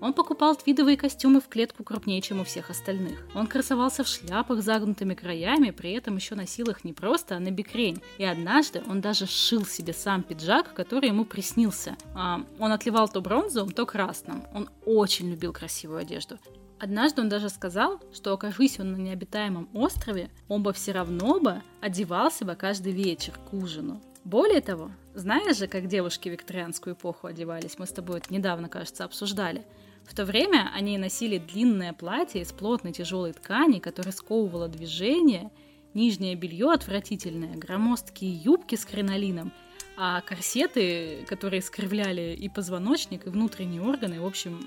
Он 0.00 0.12
покупал 0.12 0.56
твидовые 0.56 0.96
костюмы 0.96 1.40
в 1.40 1.48
клетку 1.48 1.84
крупнее, 1.84 2.20
чем 2.20 2.40
у 2.40 2.44
всех 2.44 2.70
остальных. 2.70 3.18
Он 3.34 3.46
красовался 3.46 4.02
в 4.02 4.08
шляпах 4.08 4.62
с 4.62 4.64
загнутыми 4.64 5.14
краями, 5.14 5.70
при 5.70 5.92
этом 5.92 6.16
еще 6.16 6.34
носил 6.34 6.68
их 6.70 6.84
не 6.84 6.92
просто, 6.92 7.36
а 7.36 7.40
на 7.40 7.50
бикрень. 7.50 8.00
И 8.18 8.24
однажды 8.24 8.82
он 8.86 9.00
даже 9.00 9.26
сшил 9.26 9.66
себе 9.66 9.92
сам 9.92 10.22
пиджак, 10.22 10.72
который 10.74 11.08
ему 11.08 11.24
приснился. 11.24 11.96
А, 12.14 12.42
он 12.58 12.72
отливал 12.72 13.08
то 13.08 13.20
бронзовым, 13.20 13.72
то 13.72 13.84
красным. 13.84 14.44
Он 14.54 14.68
очень 14.86 15.30
любил 15.30 15.52
красивую 15.52 15.98
одежду. 15.98 16.38
Однажды 16.78 17.20
он 17.20 17.28
даже 17.28 17.50
сказал, 17.50 18.00
что 18.10 18.32
окажись 18.32 18.80
он 18.80 18.92
на 18.92 18.96
необитаемом 18.96 19.68
острове, 19.74 20.30
он 20.48 20.62
бы 20.62 20.72
все 20.72 20.92
равно 20.92 21.38
бы 21.38 21.60
одевался 21.82 22.46
бы 22.46 22.54
каждый 22.54 22.92
вечер 22.92 23.34
к 23.50 23.52
ужину. 23.52 24.00
Более 24.24 24.62
того, 24.62 24.90
знаешь 25.14 25.58
же, 25.58 25.66
как 25.66 25.88
девушки 25.88 26.28
викторианскую 26.28 26.94
эпоху 26.94 27.26
одевались? 27.26 27.78
Мы 27.78 27.86
с 27.86 27.90
тобой 27.90 28.18
это 28.18 28.32
недавно, 28.32 28.68
кажется, 28.68 29.04
обсуждали. 29.04 29.64
В 30.04 30.14
то 30.14 30.24
время 30.24 30.70
они 30.74 30.98
носили 30.98 31.38
длинное 31.38 31.92
платье 31.92 32.42
из 32.42 32.52
плотной 32.52 32.92
тяжелой 32.92 33.32
ткани, 33.32 33.78
которое 33.78 34.12
сковывало 34.12 34.68
движение, 34.68 35.50
нижнее 35.94 36.34
белье 36.34 36.72
отвратительное, 36.72 37.56
громоздкие 37.56 38.32
юбки 38.32 38.74
с 38.74 38.84
кринолином, 38.84 39.52
а 39.96 40.20
корсеты, 40.22 41.24
которые 41.28 41.62
скривляли 41.62 42.36
и 42.38 42.48
позвоночник, 42.48 43.26
и 43.26 43.30
внутренние 43.30 43.82
органы, 43.82 44.20
в 44.20 44.26
общем, 44.26 44.60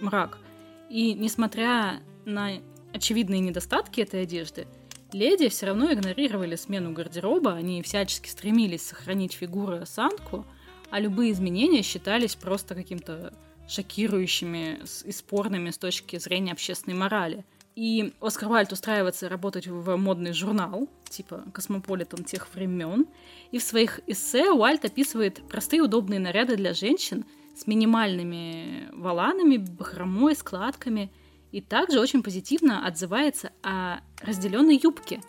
мрак– 0.00 0.38
и 0.88 1.14
несмотря 1.14 2.00
на 2.24 2.52
очевидные 2.92 3.40
недостатки 3.40 4.00
этой 4.00 4.22
одежды, 4.22 4.66
леди 5.12 5.48
все 5.48 5.66
равно 5.66 5.92
игнорировали 5.92 6.56
смену 6.56 6.92
гардероба, 6.92 7.54
они 7.54 7.82
всячески 7.82 8.28
стремились 8.28 8.82
сохранить 8.82 9.32
фигуру 9.32 9.76
и 9.76 9.80
осанку, 9.80 10.46
а 10.90 11.00
любые 11.00 11.32
изменения 11.32 11.82
считались 11.82 12.36
просто 12.36 12.74
каким-то 12.74 13.32
шокирующими 13.68 14.80
и 15.04 15.12
спорными 15.12 15.70
с 15.70 15.78
точки 15.78 16.18
зрения 16.18 16.52
общественной 16.52 16.96
морали. 16.96 17.44
И 17.76 18.12
Оскар 18.20 18.48
Уайльд 18.48 18.72
устраивается 18.72 19.28
работать 19.28 19.66
в 19.66 19.96
модный 19.96 20.32
журнал, 20.32 20.88
типа 21.08 21.44
«Космополитен» 21.52 22.22
тех 22.22 22.48
времен, 22.54 23.06
и 23.50 23.58
в 23.58 23.62
своих 23.64 24.00
эссе 24.06 24.52
Уайльд 24.52 24.84
описывает 24.84 25.42
простые 25.48 25.82
удобные 25.82 26.20
наряды 26.20 26.56
для 26.56 26.72
женщин– 26.72 27.24
с 27.54 27.66
минимальными 27.66 28.88
воланами, 28.92 29.56
бахромой, 29.56 30.34
складками. 30.34 31.10
И 31.52 31.60
также 31.60 32.00
очень 32.00 32.22
позитивно 32.22 32.84
отзывается 32.84 33.52
о 33.62 34.00
разделенной 34.20 34.80
юбке. 34.82 35.20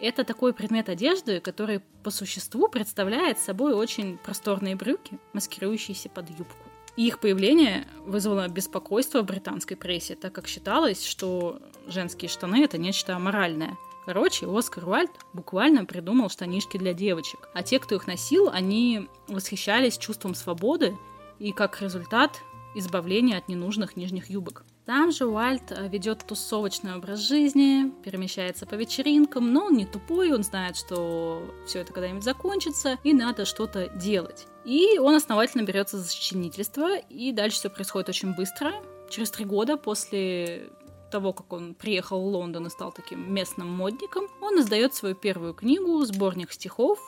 Это 0.00 0.24
такой 0.24 0.54
предмет 0.54 0.88
одежды, 0.88 1.40
который 1.40 1.80
по 2.02 2.10
существу 2.10 2.68
представляет 2.68 3.38
собой 3.38 3.74
очень 3.74 4.16
просторные 4.18 4.74
брюки, 4.74 5.18
маскирующиеся 5.32 6.08
под 6.08 6.30
юбку. 6.30 6.65
Их 6.96 7.18
появление 7.20 7.86
вызвало 8.06 8.48
беспокойство 8.48 9.20
в 9.20 9.26
британской 9.26 9.76
прессе, 9.76 10.14
так 10.14 10.32
как 10.32 10.48
считалось, 10.48 11.04
что 11.04 11.60
женские 11.86 12.30
штаны— 12.30 12.62
это 12.64 12.78
нечто 12.78 13.14
аморальное. 13.14 13.76
Короче, 14.06 14.46
Оскар 14.46 14.88
Уальд 14.88 15.10
буквально 15.32 15.84
придумал 15.84 16.30
штанишки 16.30 16.78
для 16.78 16.94
девочек. 16.94 17.48
А 17.54 17.62
те, 17.62 17.78
кто 17.78 17.96
их 17.96 18.06
носил, 18.06 18.48
они 18.48 19.08
восхищались 19.28 19.98
чувством 19.98 20.34
свободы 20.34 20.96
и 21.38 21.52
как 21.52 21.82
результат 21.82 22.40
избавление 22.74 23.36
от 23.36 23.48
ненужных 23.48 23.96
нижних 23.96 24.30
юбок. 24.30 24.64
Там 24.86 25.10
же 25.10 25.26
Уальт 25.26 25.72
э, 25.72 25.88
ведет 25.88 26.24
тусовочный 26.24 26.94
образ 26.94 27.18
жизни, 27.18 27.92
перемещается 28.04 28.66
по 28.66 28.74
вечеринкам, 28.74 29.52
но 29.52 29.64
он 29.64 29.74
не 29.74 29.84
тупой, 29.84 30.32
он 30.32 30.44
знает, 30.44 30.76
что 30.76 31.42
все 31.66 31.80
это 31.80 31.92
когда-нибудь 31.92 32.22
закончится, 32.22 32.96
и 33.02 33.12
надо 33.12 33.46
что-то 33.46 33.88
делать. 33.88 34.46
И 34.64 34.98
он 35.00 35.16
основательно 35.16 35.62
берется 35.62 35.98
за 35.98 36.04
сочинительство, 36.04 36.96
и 36.96 37.32
дальше 37.32 37.58
все 37.58 37.68
происходит 37.68 38.10
очень 38.10 38.32
быстро. 38.34 38.74
Через 39.10 39.32
три 39.32 39.44
года 39.44 39.76
после 39.76 40.70
того, 41.10 41.32
как 41.32 41.52
он 41.52 41.74
приехал 41.74 42.20
в 42.20 42.26
Лондон 42.26 42.68
и 42.68 42.70
стал 42.70 42.92
таким 42.92 43.32
местным 43.32 43.68
модником, 43.68 44.26
он 44.40 44.60
издает 44.60 44.94
свою 44.94 45.16
первую 45.16 45.54
книгу, 45.54 46.04
сборник 46.04 46.52
стихов, 46.52 47.00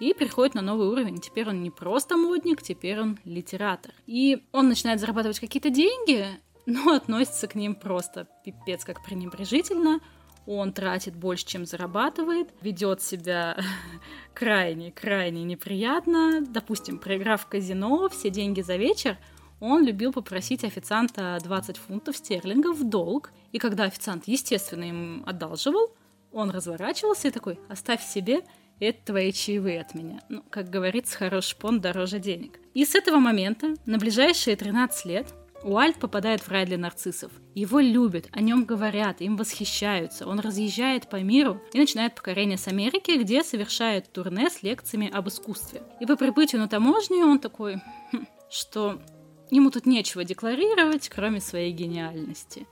и 0.00 0.14
переходит 0.14 0.54
на 0.54 0.62
новый 0.62 0.88
уровень. 0.88 1.20
Теперь 1.20 1.48
он 1.48 1.62
не 1.62 1.70
просто 1.70 2.16
модник, 2.16 2.62
теперь 2.62 3.00
он 3.00 3.18
литератор. 3.24 3.92
И 4.06 4.42
он 4.50 4.68
начинает 4.68 4.98
зарабатывать 4.98 5.38
какие-то 5.38 5.70
деньги, 5.70 6.26
но 6.70 6.94
относится 6.94 7.48
к 7.48 7.54
ним 7.54 7.74
просто 7.74 8.26
пипец 8.44 8.84
как 8.84 9.02
пренебрежительно. 9.04 10.00
Он 10.46 10.72
тратит 10.72 11.14
больше, 11.14 11.46
чем 11.46 11.66
зарабатывает, 11.66 12.48
ведет 12.62 13.02
себя 13.02 13.56
крайне-крайне 14.34 15.44
неприятно. 15.44 16.40
Допустим, 16.40 16.98
проиграв 16.98 17.42
в 17.42 17.46
казино 17.46 18.08
все 18.08 18.30
деньги 18.30 18.62
за 18.62 18.76
вечер, 18.76 19.18
он 19.60 19.84
любил 19.84 20.12
попросить 20.12 20.64
официанта 20.64 21.38
20 21.42 21.76
фунтов 21.76 22.16
стерлингов 22.16 22.78
в 22.78 22.88
долг, 22.88 23.30
и 23.52 23.58
когда 23.58 23.84
официант, 23.84 24.24
естественно, 24.26 24.84
им 24.84 25.22
одалживал, 25.26 25.94
он 26.32 26.50
разворачивался 26.50 27.28
и 27.28 27.30
такой, 27.30 27.58
оставь 27.68 28.02
себе, 28.02 28.40
это 28.78 28.98
твои 29.04 29.30
чаевые 29.32 29.82
от 29.82 29.94
меня. 29.94 30.20
Ну, 30.30 30.42
как 30.48 30.70
говорится, 30.70 31.16
хороший 31.16 31.56
пон 31.58 31.80
дороже 31.80 32.18
денег. 32.18 32.58
И 32.72 32.86
с 32.86 32.94
этого 32.94 33.18
момента, 33.18 33.74
на 33.84 33.98
ближайшие 33.98 34.56
13 34.56 35.04
лет, 35.04 35.34
Уальд 35.62 35.98
попадает 35.98 36.40
в 36.40 36.48
рай 36.48 36.64
для 36.64 36.78
нарциссов. 36.78 37.30
Его 37.54 37.80
любят, 37.80 38.28
о 38.32 38.40
нем 38.40 38.64
говорят, 38.64 39.20
им 39.20 39.36
восхищаются. 39.36 40.26
Он 40.26 40.40
разъезжает 40.40 41.08
по 41.08 41.16
миру 41.16 41.60
и 41.72 41.78
начинает 41.78 42.14
покорение 42.14 42.56
с 42.56 42.66
Америки, 42.66 43.18
где 43.18 43.44
совершает 43.44 44.10
турне 44.10 44.48
с 44.48 44.62
лекциями 44.62 45.10
об 45.12 45.28
искусстве. 45.28 45.82
И 46.00 46.06
по 46.06 46.16
прибытию 46.16 46.62
на 46.62 46.68
таможню 46.68 47.26
он 47.26 47.38
такой, 47.38 47.82
хм, 48.12 48.26
что 48.50 49.02
ему 49.50 49.70
тут 49.70 49.84
нечего 49.84 50.24
декларировать, 50.24 51.10
кроме 51.10 51.40
своей 51.40 51.72
гениальности. 51.72 52.66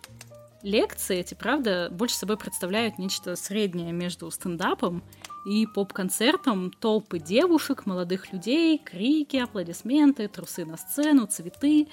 Лекции 0.62 1.18
эти, 1.18 1.35
правда, 1.35 1.88
больше 1.90 2.16
собой 2.16 2.37
представляют 2.37 2.99
нечто 2.99 3.37
среднее 3.37 3.92
между 3.92 4.28
стендапом 4.30 5.04
и 5.47 5.66
поп-концертом 5.66 6.73
толпы 6.73 7.21
девушек, 7.21 7.87
молодых 7.87 8.33
людей, 8.33 8.78
крики, 8.78 9.37
аплодисменты, 9.37 10.26
трусы 10.26 10.64
на 10.64 10.76
сцену, 10.76 11.26
цветы. 11.26 11.88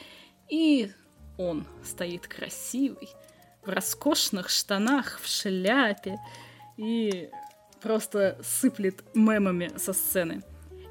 И 0.50 0.92
он 1.38 1.66
стоит 1.84 2.28
красивый, 2.28 3.10
в 3.66 3.70
роскошных 3.70 4.50
штанах, 4.50 5.20
в 5.22 5.28
шляпе 5.28 6.18
и 6.78 7.30
просто 7.82 8.38
сыплет 8.44 9.04
мемами 9.14 9.72
со 9.78 9.94
сцены. 9.94 10.44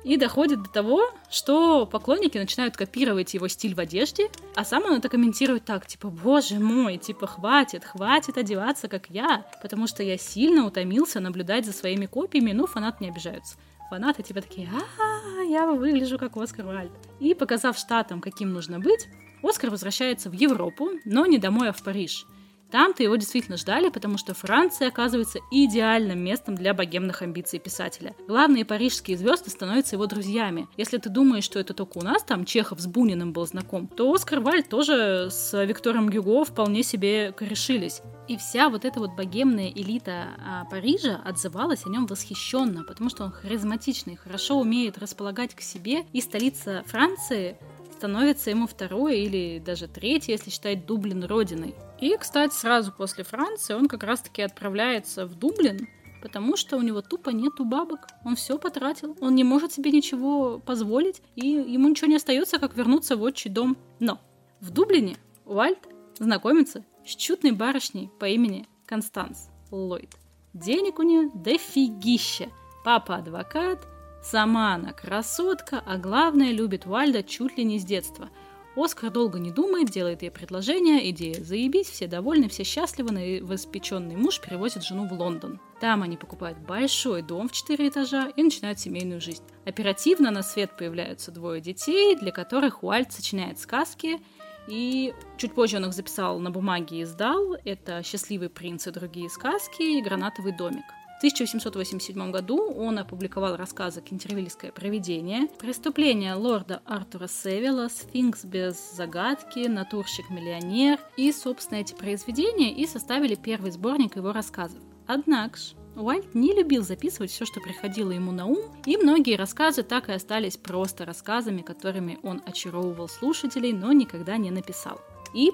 И 0.04 0.18
доходит 0.18 0.62
до 0.62 0.68
того, 0.68 1.10
что 1.30 1.86
поклонники 1.86 2.36
начинают 2.36 2.76
копировать 2.76 3.32
его 3.32 3.48
стиль 3.48 3.74
в 3.74 3.80
одежде, 3.80 4.28
а 4.54 4.62
сам 4.62 4.84
он 4.84 4.98
это 4.98 5.08
комментирует 5.08 5.64
так, 5.64 5.86
типа, 5.86 6.08
боже 6.08 6.58
мой, 6.58 6.98
типа, 6.98 7.26
хватит, 7.26 7.84
хватит 7.84 8.36
одеваться, 8.36 8.88
как 8.88 9.08
я, 9.08 9.46
потому 9.62 9.86
что 9.86 10.02
я 10.02 10.18
сильно 10.18 10.66
утомился 10.66 11.20
наблюдать 11.20 11.64
за 11.64 11.72
своими 11.72 12.04
копиями, 12.04 12.52
ну, 12.52 12.66
фанаты 12.66 13.04
не 13.04 13.10
обижаются. 13.10 13.56
Фанаты 13.88 14.22
типа 14.22 14.42
такие, 14.42 14.68
а, 14.98 15.42
я 15.42 15.66
выгляжу 15.66 16.18
как 16.18 16.36
Оскар 16.36 16.66
Вальд. 16.66 16.92
И 17.20 17.32
показав 17.34 17.78
штатам, 17.78 18.20
каким 18.20 18.52
нужно 18.52 18.80
быть, 18.80 19.08
Оскар 19.44 19.70
возвращается 19.70 20.30
в 20.30 20.32
Европу, 20.32 20.90
но 21.04 21.26
не 21.26 21.38
домой, 21.38 21.68
а 21.68 21.72
в 21.72 21.82
Париж– 21.82 22.26
там-то 22.74 23.04
его 23.04 23.14
действительно 23.14 23.56
ждали, 23.56 23.88
потому 23.88 24.18
что 24.18 24.34
Франция 24.34 24.88
оказывается 24.88 25.38
идеальным 25.52 26.18
местом 26.18 26.56
для 26.56 26.74
богемных 26.74 27.22
амбиций 27.22 27.60
писателя. 27.60 28.16
Главные 28.26 28.64
парижские 28.64 29.16
звезды 29.16 29.48
становятся 29.50 29.94
его 29.94 30.06
друзьями. 30.06 30.66
Если 30.76 30.98
ты 30.98 31.08
думаешь, 31.08 31.44
что 31.44 31.60
это 31.60 31.72
только 31.72 31.98
у 31.98 32.02
нас 32.02 32.24
там 32.24 32.44
Чехов 32.44 32.80
с 32.80 32.88
Буниным 32.88 33.32
был 33.32 33.46
знаком, 33.46 33.86
то 33.86 34.12
Оскар 34.12 34.40
Вальд 34.40 34.68
тоже 34.68 35.28
с 35.30 35.64
Виктором 35.64 36.08
Гюго 36.08 36.44
вполне 36.44 36.82
себе 36.82 37.30
корешились. 37.30 38.02
И 38.26 38.36
вся 38.36 38.68
вот 38.68 38.84
эта 38.84 38.98
вот 38.98 39.14
богемная 39.14 39.68
элита 39.68 40.30
а, 40.44 40.64
Парижа 40.64 41.20
отзывалась 41.24 41.86
о 41.86 41.90
нем 41.90 42.06
восхищенно, 42.06 42.82
потому 42.82 43.08
что 43.08 43.22
он 43.22 43.30
харизматичный, 43.30 44.16
хорошо 44.16 44.58
умеет 44.58 44.98
располагать 44.98 45.54
к 45.54 45.60
себе, 45.60 46.06
и 46.12 46.20
столица 46.20 46.82
Франции 46.86 47.56
становится 48.04 48.50
ему 48.50 48.66
второй 48.66 49.20
или 49.20 49.58
даже 49.64 49.88
третий, 49.88 50.32
если 50.32 50.50
считать 50.50 50.84
Дублин 50.84 51.24
родиной. 51.24 51.74
И, 51.98 52.14
кстати, 52.18 52.52
сразу 52.52 52.92
после 52.92 53.24
Франции 53.24 53.72
он 53.72 53.88
как 53.88 54.02
раз-таки 54.02 54.42
отправляется 54.42 55.24
в 55.24 55.34
Дублин, 55.36 55.88
потому 56.20 56.58
что 56.58 56.76
у 56.76 56.82
него 56.82 57.00
тупо 57.00 57.30
нету 57.30 57.64
бабок. 57.64 58.00
Он 58.22 58.36
все 58.36 58.58
потратил, 58.58 59.16
он 59.22 59.34
не 59.34 59.42
может 59.42 59.72
себе 59.72 59.90
ничего 59.90 60.58
позволить, 60.58 61.22
и 61.34 61.48
ему 61.48 61.88
ничего 61.88 62.08
не 62.08 62.16
остается, 62.16 62.58
как 62.58 62.76
вернуться 62.76 63.16
в 63.16 63.22
отчий 63.22 63.48
дом. 63.48 63.74
Но 64.00 64.20
в 64.60 64.70
Дублине 64.70 65.16
Уальт 65.46 65.88
знакомится 66.18 66.84
с 67.06 67.16
чудной 67.16 67.52
барышней 67.52 68.10
по 68.20 68.26
имени 68.26 68.68
Констанс 68.84 69.48
Ллойд. 69.70 70.10
Денег 70.52 70.98
у 70.98 71.04
нее 71.04 71.30
дофигища. 71.34 72.50
Папа 72.84 73.16
адвокат, 73.16 73.88
сама 74.24 74.74
она 74.74 74.92
красотка, 74.92 75.82
а 75.86 75.98
главное 75.98 76.50
любит 76.50 76.86
Уальда 76.86 77.22
чуть 77.22 77.56
ли 77.56 77.64
не 77.64 77.78
с 77.78 77.84
детства– 77.84 78.30
Оскар 78.76 79.10
долго 79.10 79.38
не 79.38 79.52
думает, 79.52 79.90
делает 79.90 80.22
ей 80.22 80.30
предложение, 80.30 81.08
идея 81.10 81.42
заебись, 81.42 81.88
все 81.88 82.08
довольны, 82.08 82.48
все 82.48 82.64
счастливы, 82.64 83.12
новоспеченный 83.12 84.16
муж 84.16 84.40
перевозит 84.40 84.82
жену 84.82 85.06
в 85.06 85.12
Лондон. 85.12 85.60
Там 85.80 86.02
они 86.02 86.16
покупают 86.16 86.58
большой 86.58 87.22
дом 87.22 87.48
в 87.48 87.52
четыре 87.52 87.88
этажа 87.88 88.30
и 88.34 88.42
начинают 88.42 88.80
семейную 88.80 89.20
жизнь. 89.20 89.44
Оперативно 89.64 90.32
на 90.32 90.42
свет 90.42 90.76
появляются 90.76 91.30
двое 91.30 91.60
детей, 91.60 92.16
для 92.16 92.32
которых 92.32 92.82
Уальт 92.82 93.12
сочиняет 93.12 93.60
сказки, 93.60 94.20
и 94.66 95.14
чуть 95.36 95.54
позже 95.54 95.76
он 95.76 95.84
их 95.84 95.92
записал 95.92 96.40
на 96.40 96.50
бумаге 96.50 96.98
и 96.98 97.02
издал. 97.02 97.54
Это 97.64 98.02
«Счастливый 98.02 98.48
принц» 98.48 98.86
и 98.88 98.90
другие 98.90 99.30
сказки 99.30 99.82
и 99.82 100.02
«Гранатовый 100.02 100.52
домик». 100.52 100.84
В 101.24 101.26
1887 101.26 102.30
году 102.30 102.70
он 102.70 102.98
опубликовал 102.98 103.56
рассказы 103.56 104.02
«Кентервильское 104.02 104.70
провидение», 104.72 105.48
«Преступление 105.58 106.34
лорда 106.34 106.82
Артура 106.84 107.28
Севилла», 107.28 107.88
«Сфинкс 107.88 108.44
без 108.44 108.92
загадки», 108.94 109.60
«Натурщик-миллионер» 109.60 111.00
и, 111.16 111.32
собственно, 111.32 111.78
эти 111.78 111.94
произведения 111.94 112.74
и 112.74 112.86
составили 112.86 113.36
первый 113.36 113.70
сборник 113.70 114.16
его 114.16 114.34
рассказов. 114.34 114.82
Однако 115.06 115.56
ж, 115.56 115.72
Уальт 115.96 116.34
не 116.34 116.52
любил 116.52 116.82
записывать 116.82 117.30
все, 117.30 117.46
что 117.46 117.58
приходило 117.62 118.10
ему 118.10 118.30
на 118.30 118.44
ум, 118.44 118.58
и 118.84 118.98
многие 118.98 119.36
рассказы 119.36 119.82
так 119.82 120.10
и 120.10 120.12
остались 120.12 120.58
просто 120.58 121.06
рассказами, 121.06 121.62
которыми 121.62 122.18
он 122.22 122.42
очаровывал 122.44 123.08
слушателей, 123.08 123.72
но 123.72 123.92
никогда 123.92 124.36
не 124.36 124.50
написал. 124.50 125.00
И 125.32 125.52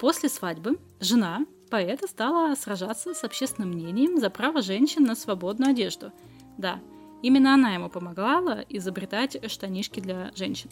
после 0.00 0.28
свадьбы 0.28 0.80
жена, 0.98 1.46
поэта 1.72 2.06
стала 2.06 2.54
сражаться 2.54 3.14
с 3.14 3.24
общественным 3.24 3.70
мнением 3.70 4.20
за 4.20 4.28
право 4.28 4.60
женщин 4.60 5.04
на 5.04 5.14
свободную 5.14 5.70
одежду. 5.70 6.12
Да, 6.58 6.80
именно 7.22 7.54
она 7.54 7.72
ему 7.72 7.88
помогала 7.88 8.62
изобретать 8.68 9.38
штанишки 9.50 9.98
для 9.98 10.32
женщин. 10.34 10.68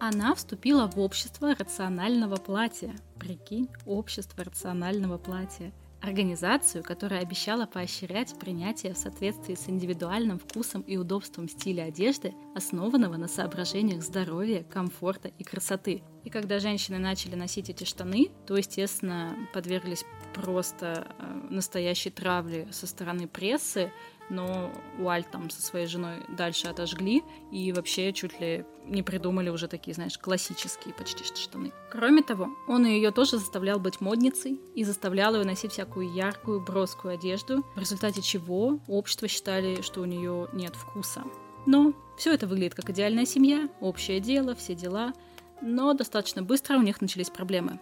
Она 0.00 0.34
вступила 0.34 0.88
в 0.88 0.98
общество 0.98 1.54
рационального 1.54 2.34
платья. 2.34 2.92
Прикинь, 3.20 3.68
общество 3.86 4.42
рационального 4.42 5.16
платья– 5.16 5.72
Организацию, 6.02 6.82
которая 6.82 7.20
обещала 7.20 7.64
поощрять 7.64 8.36
принятие 8.36 8.92
в 8.92 8.98
соответствии 8.98 9.54
с 9.54 9.68
индивидуальным 9.68 10.40
вкусом 10.40 10.82
и 10.82 10.96
удобством 10.96 11.48
стиля 11.48 11.84
одежды, 11.84 12.34
основанного 12.56 13.16
на 13.16 13.28
соображениях 13.28 14.02
здоровья, 14.02 14.64
комфорта 14.64 15.28
и 15.28 15.44
красоты. 15.44 16.02
И 16.24 16.30
когда 16.30 16.58
женщины 16.58 16.98
начали 16.98 17.36
носить 17.36 17.70
эти 17.70 17.84
штаны, 17.84 18.30
то, 18.48 18.56
естественно, 18.56 19.36
подверглись 19.54 20.04
просто 20.34 21.06
э, 21.18 21.24
настоящей 21.50 22.10
травле 22.10 22.66
со 22.72 22.88
стороны 22.88 23.28
прессы, 23.28 23.92
но 24.32 24.72
Уальт 24.98 25.30
там 25.30 25.50
со 25.50 25.62
своей 25.62 25.86
женой 25.86 26.24
дальше 26.28 26.66
отожгли 26.66 27.22
и 27.52 27.70
вообще 27.72 28.12
чуть 28.12 28.40
ли 28.40 28.64
не 28.86 29.02
придумали 29.02 29.50
уже 29.50 29.68
такие, 29.68 29.94
знаешь, 29.94 30.18
классические 30.18 30.94
почти 30.94 31.22
штаны. 31.22 31.70
Кроме 31.90 32.22
того, 32.22 32.48
он 32.66 32.86
ее 32.86 33.10
тоже 33.10 33.38
заставлял 33.38 33.78
быть 33.78 34.00
модницей 34.00 34.58
и 34.74 34.84
заставлял 34.84 35.36
ее 35.36 35.44
носить 35.44 35.72
всякую 35.72 36.12
яркую, 36.12 36.60
броскую 36.60 37.14
одежду, 37.14 37.62
в 37.76 37.78
результате 37.78 38.22
чего 38.22 38.80
общество 38.88 39.28
считали, 39.28 39.82
что 39.82 40.00
у 40.00 40.06
нее 40.06 40.48
нет 40.52 40.74
вкуса. 40.74 41.22
Но 41.66 41.92
все 42.16 42.32
это 42.32 42.46
выглядит 42.46 42.74
как 42.74 42.90
идеальная 42.90 43.26
семья, 43.26 43.68
общее 43.80 44.18
дело, 44.18 44.54
все 44.54 44.74
дела, 44.74 45.12
но 45.60 45.92
достаточно 45.92 46.42
быстро 46.42 46.78
у 46.78 46.82
них 46.82 47.00
начались 47.00 47.30
проблемы. 47.30 47.78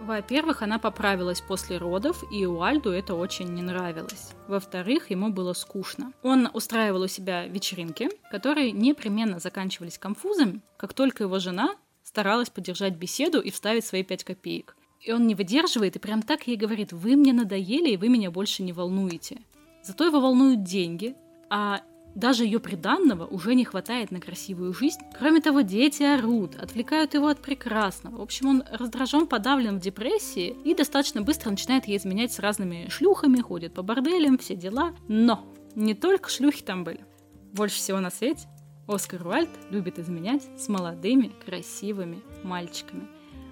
Во-первых, 0.00 0.62
она 0.62 0.78
поправилась 0.78 1.40
после 1.40 1.78
родов, 1.78 2.22
и 2.30 2.46
Уальду 2.46 2.90
это 2.90 3.14
очень 3.14 3.48
не 3.54 3.62
нравилось. 3.62 4.32
Во-вторых, 4.46 5.10
ему 5.10 5.30
было 5.30 5.52
скучно. 5.52 6.12
Он 6.22 6.48
устраивал 6.52 7.02
у 7.02 7.08
себя 7.08 7.46
вечеринки, 7.46 8.10
которые 8.30 8.72
непременно 8.72 9.38
заканчивались 9.38 9.98
конфузами, 9.98 10.60
как 10.76 10.94
только 10.94 11.24
его 11.24 11.38
жена 11.38 11.74
старалась 12.02 12.50
поддержать 12.50 12.96
беседу 12.96 13.40
и 13.40 13.50
вставить 13.50 13.84
свои 13.84 14.02
пять 14.04 14.22
копеек. 14.22 14.76
И 15.00 15.12
он 15.12 15.26
не 15.26 15.34
выдерживает 15.34 15.96
и 15.96 16.00
прям 16.00 16.22
так 16.22 16.46
ей 16.46 16.56
говорит, 16.56 16.92
вы 16.92 17.16
мне 17.16 17.32
надоели 17.32 17.90
и 17.90 17.96
вы 17.96 18.08
меня 18.08 18.30
больше 18.30 18.62
не 18.62 18.72
волнуете. 18.72 19.38
Зато 19.82 20.04
его 20.04 20.20
волнуют 20.20 20.62
деньги, 20.62 21.14
а 21.50 21.80
даже 22.16 22.44
ее 22.44 22.58
приданного 22.58 23.26
уже 23.26 23.54
не 23.54 23.64
хватает 23.64 24.10
на 24.10 24.20
красивую 24.20 24.72
жизнь. 24.72 25.00
Кроме 25.16 25.40
того, 25.40 25.60
дети 25.60 26.02
орут, 26.02 26.56
отвлекают 26.56 27.14
его 27.14 27.28
от 27.28 27.40
прекрасного. 27.40 28.16
В 28.16 28.22
общем, 28.22 28.48
он 28.48 28.64
раздражен, 28.72 29.26
подавлен 29.26 29.78
в 29.78 29.82
депрессии 29.82 30.56
и 30.64 30.74
достаточно 30.74 31.20
быстро 31.20 31.50
начинает 31.50 31.86
ей 31.86 31.98
изменять 31.98 32.32
с 32.32 32.38
разными 32.38 32.88
шлюхами, 32.88 33.40
ходит 33.40 33.74
по 33.74 33.82
борделям, 33.82 34.38
все 34.38 34.56
дела. 34.56 34.94
Но 35.08 35.44
не 35.74 35.94
только 35.94 36.30
шлюхи 36.30 36.62
там 36.62 36.84
были. 36.84 37.04
Больше 37.52 37.76
всего 37.76 38.00
на 38.00 38.10
свете 38.10 38.48
Оскар 38.88 39.26
Уальд 39.26 39.50
любит 39.70 39.98
изменять 39.98 40.42
с 40.58 40.68
молодыми, 40.68 41.32
красивыми 41.44 42.22
мальчиками. 42.42 43.08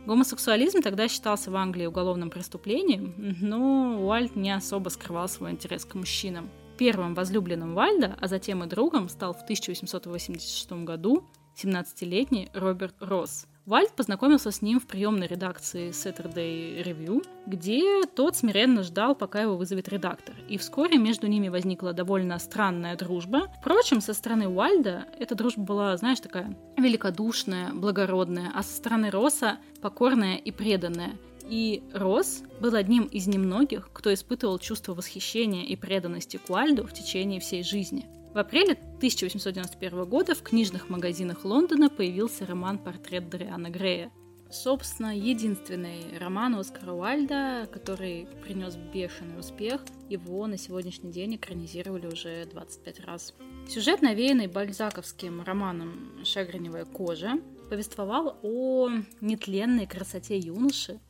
Гомосексуализм 0.07 0.81
тогда 0.81 1.09
считался 1.09 1.51
в 1.51 1.57
Англии 1.57 1.87
уголовным 1.87 2.31
преступлением, 2.31 3.15
но 3.41 4.03
Уальд 4.07 4.37
не 4.37 4.51
особо 4.51 4.89
скрывал 4.89 5.29
свой 5.29 5.51
интерес 5.51 5.85
к 5.85 5.95
мужчинам. 5.95 6.49
Первым 6.77 7.15
возлюбленным 7.15 7.75
Вальда, 7.75 8.17
а 8.21 8.27
затем 8.27 8.65
и 8.65 8.67
другом, 8.67 9.09
стал 9.09 9.33
в 9.33 9.43
1886 9.43 10.73
году 10.85 11.25
17-летний 11.57 12.51
Роберт 12.53 12.97
Росс. 13.01 13.47
Вальд 13.67 13.93
познакомился 13.93 14.51
с 14.51 14.61
ним 14.61 14.79
в 14.79 14.87
приемной 14.87 15.27
редакции 15.27 15.89
Saturday 15.89 16.85
Review, 16.85 17.27
где 17.47 18.03
тот 18.05 18.37
смиренно 18.37 18.83
ждал, 18.83 19.15
пока 19.15 19.41
его 19.41 19.57
вызовет 19.57 19.89
редактор. 19.89 20.35
И 20.49 20.59
вскоре 20.59 20.99
между 20.99 21.29
ними 21.29 21.49
возникла 21.49 21.95
довольно 21.95 22.39
странная 22.39 22.95
дружба. 22.95 23.51
Впрочем, 23.61 24.03
со 24.03 24.13
стороны 24.13 24.49
Уальда 24.49 25.07
эта 25.19 25.35
дружба 25.35 25.63
была, 25.63 25.97
знаешь, 25.97 26.21
такая 26.21 26.55
великодушная, 26.77 27.73
благородная, 27.73 28.53
а 28.55 28.63
со 28.63 28.77
стороны 28.77 29.11
Росса 29.11 29.57
покорная 29.81 30.37
и 30.37 30.51
преданная. 30.51 31.13
И 31.49 31.83
Росс 31.93 32.43
был 32.61 32.75
одним 32.75 33.05
из 33.05 33.27
немногих, 33.27 33.91
кто 33.93 34.13
испытывал 34.13 34.59
чувство 34.59 34.95
восхищения 34.95 35.65
и 35.65 35.77
преданности 35.77 36.39
Куальду 36.39 36.87
в 36.87 36.93
течение 36.93 37.41
всей 37.41 37.63
жизни. 37.63 38.07
В 38.35 38.39
апреле 38.39 38.73
1891 38.97 40.05
года 40.07 40.35
в 40.35 40.43
книжных 40.43 40.89
магазинах 40.89 41.45
Лондона 41.45 41.89
появился 41.89 42.47
роман 42.47 42.79
«Портрет 42.79 43.29
Дриана 43.29 43.71
Грея». 43.71 44.11
Собственно, 44.51 45.17
единственный 45.17 46.17
роман 46.19 46.55
Оскара 46.55 46.93
Уальда, 46.93 47.69
который 47.73 48.29
принес 48.45 48.77
бешеный 48.77 49.39
успех. 49.41 49.83
Его 50.09 50.47
на 50.47 50.57
сегодняшний 50.57 51.11
день 51.11 51.37
экранизировали 51.37 52.07
уже 52.07 52.47
25 52.47 53.01
раз. 53.01 53.35
Сюжет, 53.69 54.01
навеянный 54.01 54.47
бальзаковским 54.47 55.43
романом 55.43 56.25
«Шагреневая 56.25 56.85
кожа», 56.85 57.41
повествовал 57.69 58.39
о 58.43 58.91
нетленной 59.21 59.87
красоте 59.87 60.39
юноши, 60.39 61.01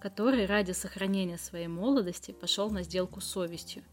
который 0.00 0.46
ради 0.46 0.72
сохранения 0.72 1.38
своей 1.38 1.68
молодости 1.68 2.32
пошел 2.32 2.70
на 2.70 2.82
сделку 2.82 3.20
с 3.20 3.26
совестью. 3.26 3.84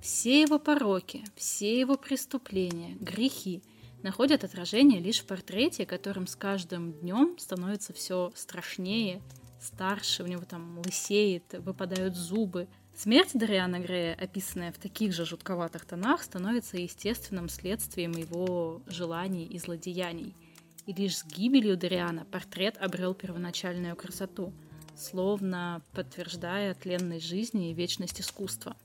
Все 0.00 0.42
его 0.42 0.58
пороки, 0.58 1.24
все 1.36 1.78
его 1.78 1.96
преступления, 1.96 2.96
грехи 3.00 3.62
находят 4.02 4.44
отражение 4.44 5.00
лишь 5.00 5.20
в 5.20 5.26
портрете, 5.26 5.86
которым 5.86 6.26
с 6.26 6.36
каждым 6.36 6.92
днем 6.92 7.38
становится 7.38 7.94
все 7.94 8.32
страшнее, 8.34 9.22
старше, 9.62 10.24
у 10.24 10.26
него 10.26 10.42
там 10.44 10.78
лысеет, 10.84 11.54
выпадают 11.60 12.14
зубы. 12.14 12.68
Смерть 12.94 13.30
Дариана 13.32 13.80
Грея, 13.80 14.14
описанная 14.20 14.72
в 14.72 14.78
таких 14.78 15.14
же 15.14 15.24
жутковатых 15.24 15.86
тонах, 15.86 16.22
становится 16.22 16.76
естественным 16.76 17.48
следствием 17.48 18.12
его 18.12 18.82
желаний 18.86 19.46
и 19.46 19.58
злодеяний. 19.58 20.34
И 20.86 20.92
лишь 20.92 21.18
с 21.18 21.24
гибелью 21.24 21.78
Дариана 21.78 22.26
портрет 22.26 22.76
обрел 22.78 23.14
первоначальную 23.14 23.96
красоту– 23.96 24.52
словно 24.96 25.82
подтверждая 25.92 26.74
тленность 26.74 27.26
жизни 27.26 27.70
и 27.70 27.74
вечность 27.74 28.20
искусства. 28.20 28.76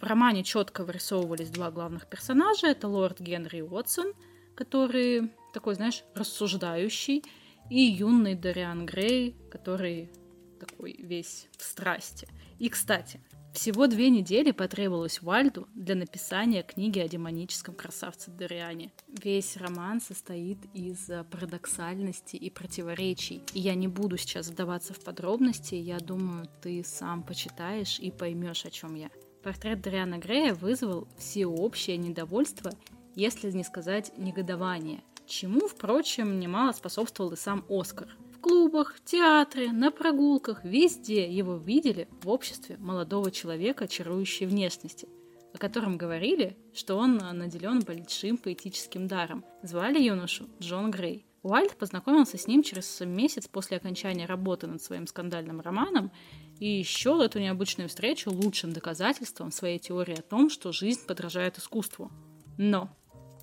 В 0.00 0.04
романе 0.04 0.42
четко 0.42 0.84
вырисовывались 0.84 1.50
два 1.50 1.70
главных 1.70 2.06
персонажа. 2.06 2.66
Это 2.66 2.88
лорд 2.88 3.20
Генри 3.20 3.60
Уотсон, 3.60 4.12
который 4.56 5.30
такой, 5.52 5.74
знаешь, 5.74 6.02
рассуждающий, 6.14 7.22
и 7.70 7.80
юный 7.80 8.34
Дориан 8.34 8.84
Грей, 8.84 9.36
который 9.50 10.10
такой 10.58 10.96
весь 10.98 11.48
в 11.56 11.62
страсти. 11.62 12.28
И, 12.58 12.68
кстати, 12.68 13.20
всего 13.52 13.86
две 13.86 14.08
недели 14.08 14.50
потребовалось 14.50 15.20
Вальду 15.20 15.68
для 15.74 15.94
написания 15.94 16.62
книги 16.62 16.98
о 16.98 17.08
демоническом 17.08 17.74
красавце 17.74 18.30
Дориане. 18.30 18.90
Весь 19.08 19.58
роман 19.58 20.00
состоит 20.00 20.58
из 20.72 21.10
э, 21.10 21.22
парадоксальности 21.30 22.36
и 22.36 22.48
противоречий. 22.48 23.42
И 23.52 23.60
я 23.60 23.74
не 23.74 23.88
буду 23.88 24.16
сейчас 24.16 24.48
вдаваться 24.48 24.94
в 24.94 25.00
подробности, 25.00 25.74
я 25.74 25.98
думаю, 25.98 26.48
ты 26.62 26.82
сам 26.82 27.22
почитаешь 27.22 27.98
и 28.00 28.10
поймешь, 28.10 28.64
о 28.64 28.70
чем 28.70 28.94
я. 28.94 29.10
Портрет 29.42 29.82
Дариана 29.82 30.16
Грея 30.16 30.54
вызвал 30.54 31.06
всеобщее 31.18 31.98
недовольство, 31.98 32.72
если 33.14 33.50
не 33.50 33.64
сказать 33.64 34.12
негодование, 34.16 35.02
чему, 35.26 35.68
впрочем, 35.68 36.40
немало 36.40 36.72
способствовал 36.72 37.32
и 37.32 37.36
сам 37.36 37.64
Оскар. 37.68 38.08
Клубах, 38.42 38.96
театре, 39.04 39.70
на 39.70 39.92
прогулках, 39.92 40.64
везде 40.64 41.30
его 41.30 41.54
видели 41.56 42.08
в 42.22 42.28
обществе 42.28 42.76
молодого 42.76 43.30
человека 43.30 43.86
чарующей 43.86 44.46
внешности, 44.46 45.08
о 45.54 45.58
котором 45.58 45.96
говорили, 45.96 46.56
что 46.74 46.96
он 46.96 47.18
наделен 47.18 47.82
большим 47.82 48.36
поэтическим 48.36 49.06
даром. 49.06 49.44
Звали 49.62 50.02
юношу 50.02 50.48
Джон 50.60 50.90
Грей. 50.90 51.24
Уайльд 51.44 51.76
познакомился 51.76 52.36
с 52.36 52.48
ним 52.48 52.64
через 52.64 53.00
месяц 53.02 53.46
после 53.46 53.76
окончания 53.76 54.26
работы 54.26 54.66
над 54.66 54.82
своим 54.82 55.06
скандальным 55.06 55.60
романом 55.60 56.10
и 56.58 56.82
счел 56.82 57.20
эту 57.20 57.38
необычную 57.38 57.88
встречу 57.88 58.32
лучшим 58.32 58.72
доказательством 58.72 59.52
своей 59.52 59.78
теории 59.78 60.18
о 60.18 60.22
том, 60.22 60.50
что 60.50 60.72
жизнь 60.72 61.06
подражает 61.06 61.58
искусству. 61.58 62.10
Но 62.58 62.90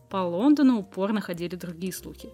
по 0.09 0.17
Лондону 0.17 0.79
упорно 0.79 1.21
ходили 1.21 1.55
другие 1.55 1.93
слухи, 1.93 2.29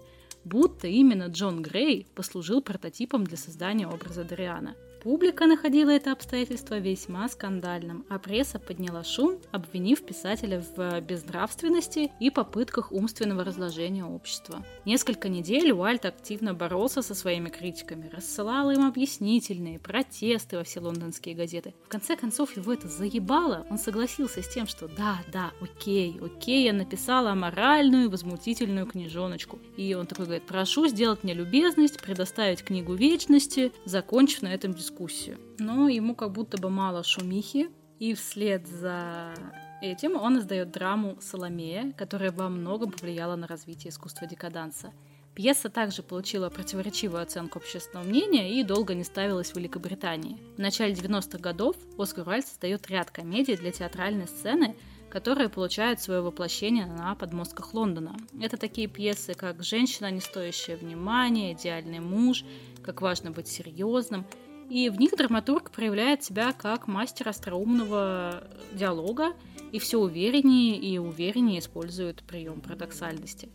будто 0.45 0.88
именно 0.88 1.25
Джон 1.25 1.62
Грей 1.62 2.08
послужил 2.15 2.62
прототипом 2.62 3.25
для 3.25 3.38
создания 3.38 3.88
образа 3.88 4.23
Дариана– 4.23 4.75
Публика 5.05 5.45
находила 5.45 5.91
это 5.91 6.11
обстоятельство 6.11 6.79
весьма 6.79 7.29
скандальным, 7.29 8.07
а 8.09 8.17
пресса 8.17 8.57
подняла 8.57 9.03
шум, 9.03 9.37
обвинив 9.51 10.03
писателя 10.03 10.65
в 10.75 10.99
безнравственности 11.01 12.11
и 12.19 12.31
попытках 12.31 12.91
умственного 12.91 13.43
разложения 13.43 14.03
общества. 14.03 14.65
Несколько 14.83 15.29
недель 15.29 15.71
Уальт 15.73 16.05
активно 16.05 16.55
боролся 16.55 17.03
со 17.03 17.13
своими 17.13 17.49
критиками, 17.49 18.09
рассылал 18.11 18.71
им 18.71 18.83
объяснительные, 18.83 19.77
протесты 19.77 20.57
во 20.57 20.63
все 20.63 20.79
лондонские 20.79 21.35
газеты. 21.35 21.75
В 21.83 21.87
конце 21.87 22.15
концов 22.15 22.57
его 22.57 22.73
это 22.73 22.87
заебало, 22.87 23.67
он 23.69 23.77
согласился 23.77 24.41
с 24.41 24.49
тем, 24.51 24.65
что 24.65 24.87
да, 24.87 25.19
да, 25.31 25.51
окей, 25.61 26.19
окей, 26.19 26.63
я 26.63 26.73
написала 26.73 27.35
моральную 27.35 28.09
возмутительную 28.09 28.87
книжоночку. 28.87 29.59
И 29.77 29.93
он 29.93 30.07
такой 30.07 30.25
говорит, 30.25 30.47
прошу 30.47 30.87
сделать 30.87 31.23
мне 31.23 31.35
любезность, 31.35 32.01
предоставить 32.01 32.63
книгу 32.63 32.95
вечности, 32.95 33.71
закончив 33.85 34.41
на 34.41 34.51
этом 34.51 34.73
дискуссию 34.73 34.94
дискуссию. 34.95 35.38
Но 35.60 35.89
ему 35.89 36.15
как 36.15 36.31
будто 36.31 36.58
бы 36.58 36.69
мало 36.69 37.03
шумихи, 37.03 37.69
и 37.99 38.13
вслед 38.13 38.67
за 38.67 39.34
этим 39.81 40.15
он 40.15 40.39
издает 40.39 40.71
драму 40.71 41.17
«Соломея», 41.21 41.91
которая 41.93 42.31
во 42.31 42.49
многом 42.49 42.91
повлияла 42.91 43.36
на 43.36 43.47
развитие 43.47 43.89
искусства 43.89 44.27
декаданса. 44.27 44.91
Пьеса 45.34 45.69
также 45.69 46.01
получила 46.01 46.49
противоречивую 46.49 47.21
оценку 47.21 47.60
общественного 47.60 48.08
мнения 48.08 48.58
и 48.58 48.63
долго 48.63 48.93
не 48.93 49.03
ставилась 49.03 49.51
в 49.51 49.58
Великобритании. 49.58 50.38
В 50.55 50.60
начале 50.60 50.93
90-х 50.93 51.39
годов 51.39 51.75
Оскар 51.97 52.27
Уайльд 52.27 52.47
создает 52.47 52.88
ряд 52.89 53.12
комедий 53.12 53.58
для 53.58 53.71
театральной 53.71 54.27
сцены, 54.27 54.77
которые 55.10 55.49
получают 55.49 55.99
свое 56.01 56.21
воплощение 56.21 56.86
на 56.86 57.15
подмостках 57.15 57.73
Лондона. 57.73 58.15
Это 58.41 58.55
такие 58.55 58.88
пьесы, 58.88 59.34
как 59.34 59.62
«Женщина, 59.62 60.10
не 60.10 60.21
стоящая 60.21 60.77
внимания», 60.77 61.53
«Идеальный 61.53 61.99
муж», 61.99 62.45
«Как 62.81 63.01
важно 63.01 63.31
быть 63.31 63.47
серьезным», 63.47 64.25
и 64.69 64.89
в 64.89 64.99
них 64.99 65.12
драматург 65.15 65.71
проявляет 65.71 66.23
себя 66.23 66.51
как 66.54 66.88
мастер 66.88 67.30
остроумного 67.30 68.47
диалога 68.73 69.34
и 69.71 69.80
все 69.80 69.99
увереннее 69.99 70.78
и 70.78 70.97
увереннее 70.97 71.60
использует 71.60 72.23
прием 72.23 72.62
парадоксальности. 72.62 73.49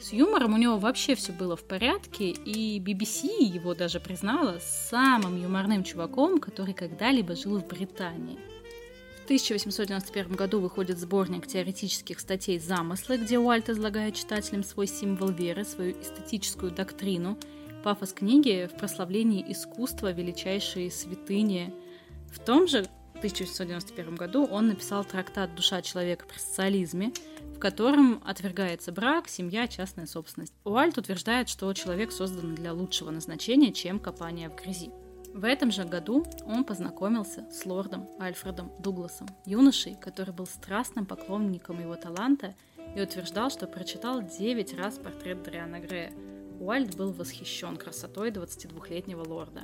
С 0.00 0.12
юмором 0.12 0.54
у 0.54 0.56
него 0.56 0.78
вообще 0.78 1.14
все 1.14 1.32
было 1.32 1.56
в 1.56 1.62
порядке, 1.62 2.30
и 2.30 2.80
BBC 2.80 3.28
его 3.40 3.72
даже 3.74 4.00
признала 4.00 4.58
самым 4.60 5.40
юморным 5.40 5.84
чуваком, 5.84 6.40
который 6.40 6.74
когда-либо 6.74 7.36
жил 7.36 7.60
в 7.60 7.68
Британии. 7.68 8.38
В 9.20 9.24
1891 9.26 10.34
году 10.34 10.58
выходит 10.58 10.98
сборник 10.98 11.46
теоретических 11.46 12.18
статей 12.18 12.58
«Замыслы», 12.58 13.16
где 13.18 13.38
Уальт 13.38 13.70
излагает 13.70 14.16
читателям 14.16 14.64
свой 14.64 14.88
символ 14.88 15.28
веры, 15.28 15.64
свою 15.64 15.92
эстетическую 15.92 16.72
доктрину– 16.72 17.38
Пафос 17.82 18.12
книги 18.12 18.68
в 18.72 18.78
прославлении 18.78 19.44
искусства 19.52 20.12
величайшей 20.12 20.90
святыни. 20.90 21.74
В 22.30 22.38
том 22.38 22.68
же 22.68 22.86
1991 23.22 24.16
году 24.16 24.46
он 24.46 24.68
написал 24.68 25.04
трактат 25.04 25.54
«Душа 25.54 25.80
человека 25.82 26.26
при 26.26 26.38
социализме», 26.38 27.12
в 27.54 27.58
котором 27.60 28.20
отвергается 28.24 28.90
брак, 28.90 29.28
семья, 29.28 29.68
частная 29.68 30.06
собственность. 30.06 30.52
Уальт 30.64 30.98
утверждает, 30.98 31.48
что 31.48 31.72
человек 31.72 32.10
создан 32.10 32.54
для 32.54 32.72
лучшего 32.72 33.10
назначения, 33.10 33.72
чем 33.72 34.00
копание 34.00 34.48
в 34.48 34.56
грязи. 34.56 34.90
В 35.34 35.44
этом 35.44 35.70
же 35.70 35.84
году 35.84 36.24
он 36.46 36.64
познакомился 36.64 37.46
с 37.50 37.64
лордом 37.64 38.08
Альфредом 38.20 38.72
Дугласом, 38.80 39.28
юношей, 39.46 39.94
который 39.94 40.34
был 40.34 40.46
страстным 40.46 41.06
поклонником 41.06 41.80
его 41.80 41.94
таланта 41.94 42.54
и 42.96 43.00
утверждал, 43.00 43.50
что 43.50 43.66
прочитал 43.66 44.20
9 44.22 44.74
раз 44.74 44.98
портрет 44.98 45.42
Дриана 45.42 45.78
Грея– 45.80 46.12
Уальд 46.62 46.94
был 46.96 47.10
восхищен 47.10 47.76
красотой 47.76 48.30
22-летнего 48.30 49.24
лорда. 49.26 49.62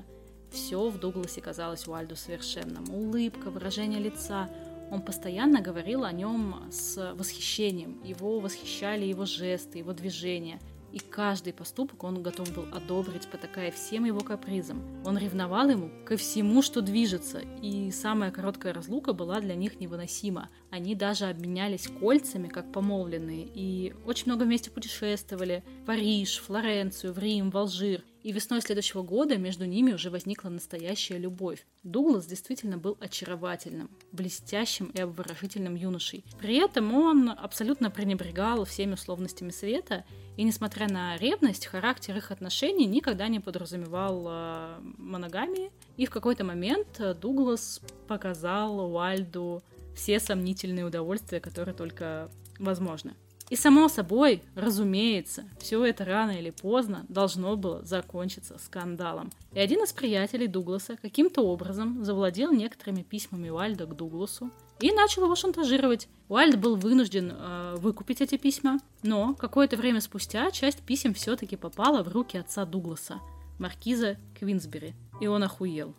Все 0.50 0.88
в 0.88 0.98
Дугласе 0.98 1.40
казалось 1.40 1.86
Уальду 1.86 2.16
совершенным. 2.16 2.92
Улыбка, 2.92 3.50
выражение 3.50 4.00
лица. 4.00 4.50
Он 4.90 5.02
постоянно 5.02 5.60
говорил 5.60 6.02
о 6.02 6.10
нем 6.10 6.56
с 6.72 7.14
восхищением. 7.14 8.02
Его 8.02 8.40
восхищали 8.40 9.04
его 9.04 9.26
жесты, 9.26 9.78
его 9.78 9.92
движения– 9.92 10.60
и 10.92 10.98
каждый 10.98 11.52
поступок 11.52 12.04
он 12.04 12.22
готов 12.22 12.52
был 12.54 12.66
одобрить, 12.72 13.28
потакая 13.28 13.70
всем 13.70 14.04
его 14.04 14.20
капризам. 14.20 14.82
Он 15.04 15.18
ревновал 15.18 15.68
ему 15.68 15.90
ко 16.04 16.16
всему, 16.16 16.62
что 16.62 16.80
движется, 16.80 17.42
и 17.62 17.90
самая 17.90 18.30
короткая 18.30 18.72
разлука 18.72 19.12
была 19.12 19.40
для 19.40 19.54
них 19.54 19.80
невыносима. 19.80 20.48
Они 20.70 20.94
даже 20.94 21.26
обменялись 21.26 21.88
кольцами, 21.88 22.48
как 22.48 22.72
помолвленные, 22.72 23.48
и 23.54 23.94
очень 24.06 24.26
много 24.26 24.44
вместе 24.44 24.70
путешествовали. 24.70 25.62
Париж, 25.86 26.38
Флоренцию, 26.38 27.12
в 27.12 27.18
Рим, 27.18 27.50
в 27.50 27.56
Алжир. 27.56 28.02
И 28.22 28.32
весной 28.32 28.60
следующего 28.60 29.02
года 29.02 29.38
между 29.38 29.64
ними 29.64 29.92
уже 29.92 30.10
возникла 30.10 30.48
настоящая 30.48 31.18
любовь. 31.18 31.64
Дуглас 31.82 32.26
действительно 32.26 32.76
был 32.76 32.98
очаровательным, 33.00 33.90
блестящим 34.12 34.86
и 34.86 35.00
обворожительным 35.00 35.76
юношей. 35.76 36.24
При 36.40 36.56
этом 36.56 36.92
он 36.92 37.30
абсолютно 37.30 37.90
пренебрегал 37.90 38.64
всеми 38.64 38.94
условностями 38.94 39.50
света 39.50 40.04
и, 40.38 40.44
несмотря 40.44 40.86
на 40.88 41.16
ревность, 41.16 41.66
характер 41.66 42.16
их 42.16 42.30
отношений 42.30 42.86
никогда 42.86 43.26
не 43.26 43.40
подразумевал 43.40 44.24
э, 44.28 44.78
моногамии. 44.96 45.72
И 45.96 46.06
в 46.06 46.10
какой-то 46.10 46.44
момент 46.44 47.00
Дуглас 47.20 47.80
показал 48.06 48.78
Уальду 48.94 49.64
все 49.96 50.20
сомнительные 50.20 50.84
удовольствия, 50.84 51.40
которые 51.40 51.74
только 51.74 52.30
возможны. 52.60 53.14
И 53.50 53.56
само 53.56 53.88
собой, 53.88 54.44
разумеется, 54.54 55.42
все 55.58 55.84
это 55.84 56.04
рано 56.04 56.30
или 56.30 56.50
поздно 56.50 57.04
должно 57.08 57.56
было 57.56 57.82
закончиться 57.84 58.58
скандалом. 58.58 59.32
И 59.54 59.58
один 59.58 59.82
из 59.82 59.92
приятелей 59.92 60.46
Дугласа 60.46 60.96
каким-то 61.02 61.40
образом 61.40 62.04
завладел 62.04 62.52
некоторыми 62.52 63.02
письмами 63.02 63.48
Уальда 63.48 63.86
к 63.86 63.96
Дугласу 63.96 64.52
и 64.80 64.92
начал 64.92 65.24
его 65.24 65.34
шантажировать. 65.34 66.08
Уальд 66.28 66.58
был 66.58 66.76
вынужден 66.76 67.32
э, 67.34 67.74
выкупить 67.78 68.20
эти 68.20 68.36
письма, 68.36 68.78
но 69.02 69.34
какое-то 69.34 69.76
время 69.76 70.00
спустя 70.00 70.50
часть 70.50 70.82
писем 70.82 71.14
все-таки 71.14 71.56
попала 71.56 72.02
в 72.02 72.08
руки 72.08 72.36
отца 72.36 72.64
Дугласа, 72.64 73.20
маркиза 73.58 74.18
Квинсбери, 74.38 74.94
и 75.20 75.26
он 75.26 75.42
охуел. 75.42 75.94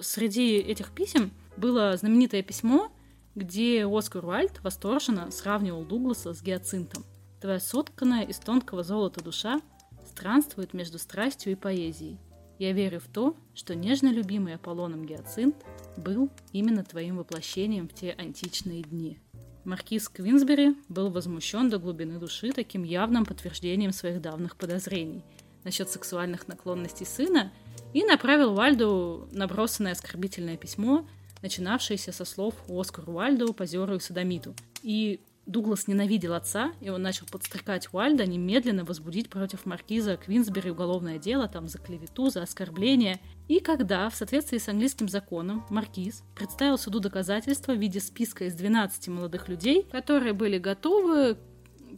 Среди 0.00 0.56
этих 0.56 0.92
писем 0.92 1.32
было 1.56 1.96
знаменитое 1.96 2.42
письмо, 2.42 2.90
где 3.34 3.86
Оскар 3.86 4.24
Уальд 4.24 4.62
восторженно 4.62 5.30
сравнивал 5.30 5.84
Дугласа 5.84 6.32
с 6.32 6.42
гиацинтом. 6.42 7.04
Твоя 7.40 7.58
сотканная 7.60 8.22
из 8.22 8.38
тонкого 8.38 8.84
золота 8.84 9.22
душа 9.22 9.60
странствует 10.06 10.74
между 10.74 10.98
страстью 10.98 11.52
и 11.52 11.56
поэзией. 11.56 12.18
Я 12.62 12.70
верю 12.70 13.00
в 13.00 13.08
то, 13.08 13.34
что 13.56 13.74
нежно 13.74 14.06
любимый 14.12 14.54
Аполлоном 14.54 15.04
гиацинт 15.04 15.56
был 15.96 16.30
именно 16.52 16.84
твоим 16.84 17.16
воплощением 17.16 17.88
в 17.88 17.92
те 17.92 18.12
античные 18.12 18.82
дни. 18.82 19.18
Маркиз 19.64 20.08
Квинсбери 20.08 20.76
был 20.88 21.10
возмущен 21.10 21.70
до 21.70 21.78
глубины 21.78 22.20
души 22.20 22.52
таким 22.52 22.84
явным 22.84 23.26
подтверждением 23.26 23.90
своих 23.90 24.20
давних 24.20 24.56
подозрений 24.56 25.24
насчет 25.64 25.90
сексуальных 25.90 26.46
наклонностей 26.46 27.04
сына 27.04 27.52
и 27.94 28.04
направил 28.04 28.54
Вальду 28.54 29.26
набросанное 29.32 29.90
оскорбительное 29.90 30.56
письмо, 30.56 31.04
начинавшиеся 31.42 32.12
со 32.12 32.24
слов 32.24 32.54
Оскар 32.68 33.10
Уальду, 33.10 33.52
позеру 33.54 33.96
и 33.96 33.98
садомиту. 33.98 34.54
И 34.84 35.18
Дуглас 35.46 35.88
ненавидел 35.88 36.34
отца, 36.34 36.72
и 36.80 36.88
он 36.88 37.02
начал 37.02 37.26
подстрекать 37.26 37.88
Уальда 37.92 38.26
немедленно 38.26 38.84
возбудить 38.84 39.28
против 39.28 39.66
маркиза 39.66 40.16
Квинсбери 40.16 40.70
уголовное 40.70 41.18
дело 41.18 41.48
там 41.48 41.66
за 41.66 41.78
клевету, 41.78 42.30
за 42.30 42.42
оскорбление. 42.42 43.20
И 43.48 43.58
когда, 43.58 44.08
в 44.08 44.14
соответствии 44.14 44.58
с 44.58 44.68
английским 44.68 45.08
законом, 45.08 45.64
маркиз 45.68 46.22
представил 46.36 46.78
суду 46.78 47.00
доказательства 47.00 47.72
в 47.72 47.78
виде 47.78 47.98
списка 47.98 48.44
из 48.44 48.54
12 48.54 49.08
молодых 49.08 49.48
людей, 49.48 49.84
которые 49.90 50.32
были 50.32 50.58
готовы 50.58 51.36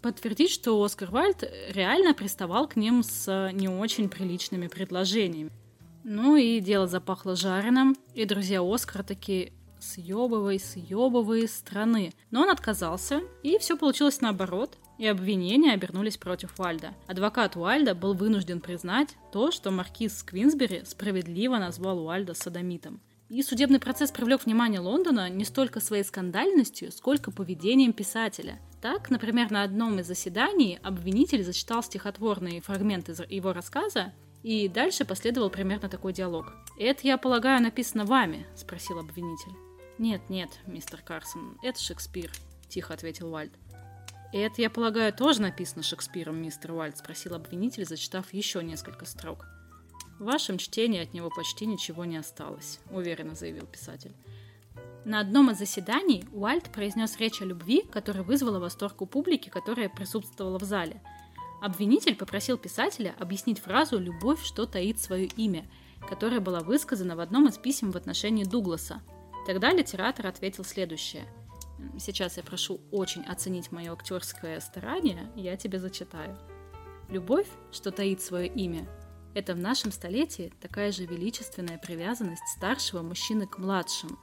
подтвердить, 0.00 0.50
что 0.50 0.82
Оскар 0.82 1.10
Вальд 1.10 1.44
реально 1.68 2.14
приставал 2.14 2.66
к 2.66 2.76
ним 2.76 3.02
с 3.02 3.50
не 3.52 3.68
очень 3.68 4.08
приличными 4.08 4.68
предложениями. 4.68 5.50
Ну 6.02 6.36
и 6.36 6.60
дело 6.60 6.86
запахло 6.86 7.36
жареным, 7.36 7.96
и 8.14 8.24
друзья 8.24 8.60
Оскара 8.62 9.02
такие 9.02 9.52
съебывай, 9.92 10.58
съебывай 10.58 11.46
страны. 11.48 12.12
Но 12.30 12.42
он 12.42 12.50
отказался, 12.50 13.22
и 13.42 13.58
все 13.58 13.76
получилось 13.76 14.20
наоборот 14.20 14.78
и 14.98 15.06
обвинения 15.06 15.72
обернулись 15.72 16.16
против 16.16 16.58
Уальда. 16.58 16.94
Адвокат 17.06 17.56
Уальда 17.56 17.94
был 17.94 18.14
вынужден 18.14 18.60
признать 18.60 19.16
то, 19.32 19.50
что 19.50 19.70
маркиз 19.70 20.22
Квинсбери 20.22 20.82
справедливо 20.84 21.56
назвал 21.56 22.04
Уальда 22.04 22.34
садомитом. 22.34 23.00
И 23.28 23.42
судебный 23.42 23.80
процесс 23.80 24.12
привлек 24.12 24.44
внимание 24.44 24.80
Лондона 24.80 25.28
не 25.30 25.44
столько 25.44 25.80
своей 25.80 26.04
скандальностью, 26.04 26.92
сколько 26.92 27.30
поведением 27.30 27.92
писателя. 27.92 28.60
Так, 28.82 29.10
например, 29.10 29.50
на 29.50 29.62
одном 29.62 29.98
из 29.98 30.06
заседаний 30.06 30.78
обвинитель 30.82 31.42
зачитал 31.42 31.82
стихотворный 31.82 32.60
фрагмент 32.60 33.08
из 33.08 33.20
его 33.28 33.52
рассказа, 33.52 34.12
и 34.42 34.68
дальше 34.68 35.06
последовал 35.06 35.48
примерно 35.48 35.88
такой 35.88 36.12
диалог. 36.12 36.52
«Это, 36.78 37.06
я 37.06 37.16
полагаю, 37.16 37.62
написано 37.62 38.04
вами?»– 38.04 38.46
спросил 38.56 38.98
обвинитель. 38.98 39.52
«Нет, 39.98 40.22
нет, 40.28 40.50
мистер 40.66 41.02
Карсон, 41.02 41.56
это 41.62 41.80
Шекспир»,– 41.80 42.32
тихо 42.68 42.94
ответил 42.94 43.32
Уальд. 43.32 43.52
«И 44.32 44.38
это, 44.38 44.60
я 44.60 44.68
полагаю, 44.68 45.12
тоже 45.12 45.40
написано 45.40 45.84
Шекспиром, 45.84 46.42
мистер 46.42 46.72
Уальд?»– 46.72 46.96
спросил 46.98 47.34
обвинитель, 47.34 47.84
зачитав 47.84 48.34
еще 48.34 48.64
несколько 48.64 49.04
строк. 49.04 49.46
«В 50.18 50.24
вашем 50.24 50.58
чтении 50.58 51.00
от 51.00 51.14
него 51.14 51.30
почти 51.30 51.66
ничего 51.66 52.04
не 52.04 52.16
осталось»,– 52.16 52.80
уверенно 52.90 53.36
заявил 53.36 53.66
писатель. 53.66 54.12
На 55.04 55.20
одном 55.20 55.50
из 55.50 55.58
заседаний 55.58 56.24
Уальд 56.32 56.72
произнес 56.72 57.18
речь 57.18 57.40
о 57.40 57.44
любви, 57.44 57.82
которая 57.82 58.24
вызвала 58.24 58.58
восторг 58.58 59.00
у 59.02 59.06
публики, 59.06 59.48
которая 59.48 59.88
присутствовала 59.88 60.58
в 60.58 60.64
зале. 60.64 61.02
Обвинитель 61.60 62.16
попросил 62.16 62.58
писателя 62.58 63.14
объяснить 63.20 63.60
фразу 63.60 63.98
«любовь, 63.98 64.42
что 64.42 64.66
таит 64.66 64.98
свое 64.98 65.26
имя», 65.26 65.68
которая 66.08 66.40
была 66.40 66.60
высказана 66.60 67.16
в 67.16 67.20
одном 67.20 67.48
из 67.48 67.58
писем 67.58 67.92
в 67.92 67.96
отношении 67.96 68.44
Дугласа. 68.44 69.00
Тогда 69.46 69.72
литератор 69.72 70.26
ответил 70.26 70.64
следующее– 70.64 71.26
Сейчас 71.98 72.36
я 72.36 72.42
прошу 72.42 72.80
очень 72.90 73.22
оценить 73.24 73.72
мое 73.72 73.92
актерское 73.92 74.60
старание, 74.60 75.30
я 75.36 75.56
тебе 75.56 75.78
зачитаю. 75.78 76.36
Любовь, 77.08 77.46
что 77.72 77.90
таит 77.90 78.22
свое 78.22 78.48
имя, 78.48 78.88
это 79.34 79.54
в 79.54 79.58
нашем 79.58 79.92
столетии 79.92 80.52
такая 80.60 80.92
же 80.92 81.06
величественная 81.06 81.78
привязанность 81.78 82.46
старшего 82.56 83.02
мужчины 83.02 83.46
к 83.46 83.58
младшим, 83.58 84.18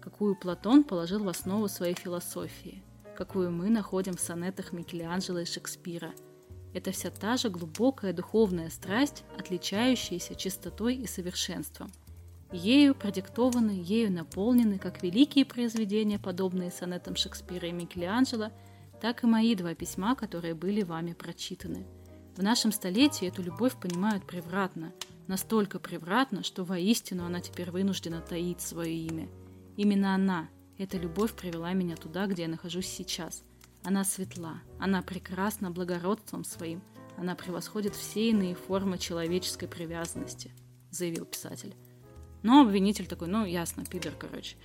какую 0.00 0.36
Платон 0.36 0.84
положил 0.84 1.22
в 1.22 1.28
основу 1.28 1.68
своей 1.68 1.94
философии, 1.94 2.82
какую 3.16 3.50
мы 3.50 3.70
находим 3.70 4.14
в 4.14 4.20
сонетах 4.20 4.72
Микеланджело 4.72 5.38
и 5.38 5.44
Шекспира. 5.44 6.12
Это 6.74 6.90
вся 6.90 7.10
та 7.10 7.36
же 7.36 7.50
глубокая 7.50 8.12
духовная 8.12 8.70
страсть, 8.70 9.24
отличающаяся 9.38 10.34
чистотой 10.34 10.96
и 10.96 11.06
совершенством– 11.06 11.90
ею 12.52 12.94
продиктованы, 12.94 13.82
ею 13.84 14.12
наполнены 14.12 14.78
как 14.78 15.02
великие 15.02 15.44
произведения, 15.44 16.18
подобные 16.18 16.70
сонетам 16.70 17.16
Шекспира 17.16 17.68
и 17.68 17.72
Микеланджело, 17.72 18.50
так 19.00 19.24
и 19.24 19.26
мои 19.26 19.54
два 19.54 19.74
письма, 19.74 20.14
которые 20.14 20.54
были 20.54 20.82
вами 20.82 21.12
прочитаны. 21.12 21.86
В 22.36 22.42
нашем 22.42 22.72
столетии 22.72 23.28
эту 23.28 23.42
любовь 23.42 23.74
понимают 23.78 24.26
превратно, 24.26 24.92
настолько 25.26 25.78
превратно, 25.78 26.42
что 26.42 26.64
воистину 26.64 27.24
она 27.24 27.40
теперь 27.40 27.70
вынуждена 27.70 28.20
таить 28.20 28.60
свое 28.60 28.94
имя. 28.94 29.28
Именно 29.76 30.14
она, 30.14 30.48
эта 30.78 30.98
любовь 30.98 31.34
привела 31.34 31.72
меня 31.72 31.96
туда, 31.96 32.26
где 32.26 32.42
я 32.42 32.48
нахожусь 32.48 32.86
сейчас. 32.86 33.42
Она 33.84 34.04
светла, 34.04 34.60
она 34.78 35.02
прекрасна 35.02 35.70
благородством 35.70 36.44
своим, 36.44 36.82
она 37.16 37.34
превосходит 37.34 37.94
все 37.94 38.30
иные 38.30 38.54
формы 38.54 38.98
человеческой 38.98 39.68
привязанности, 39.68 40.52
заявил 40.90 41.24
писатель. 41.24 41.74
Но 42.42 42.62
обвинитель 42.62 43.06
такой, 43.06 43.28
ну, 43.28 43.44
ясно, 43.44 43.84
пидор, 43.84 44.12
короче. 44.18 44.56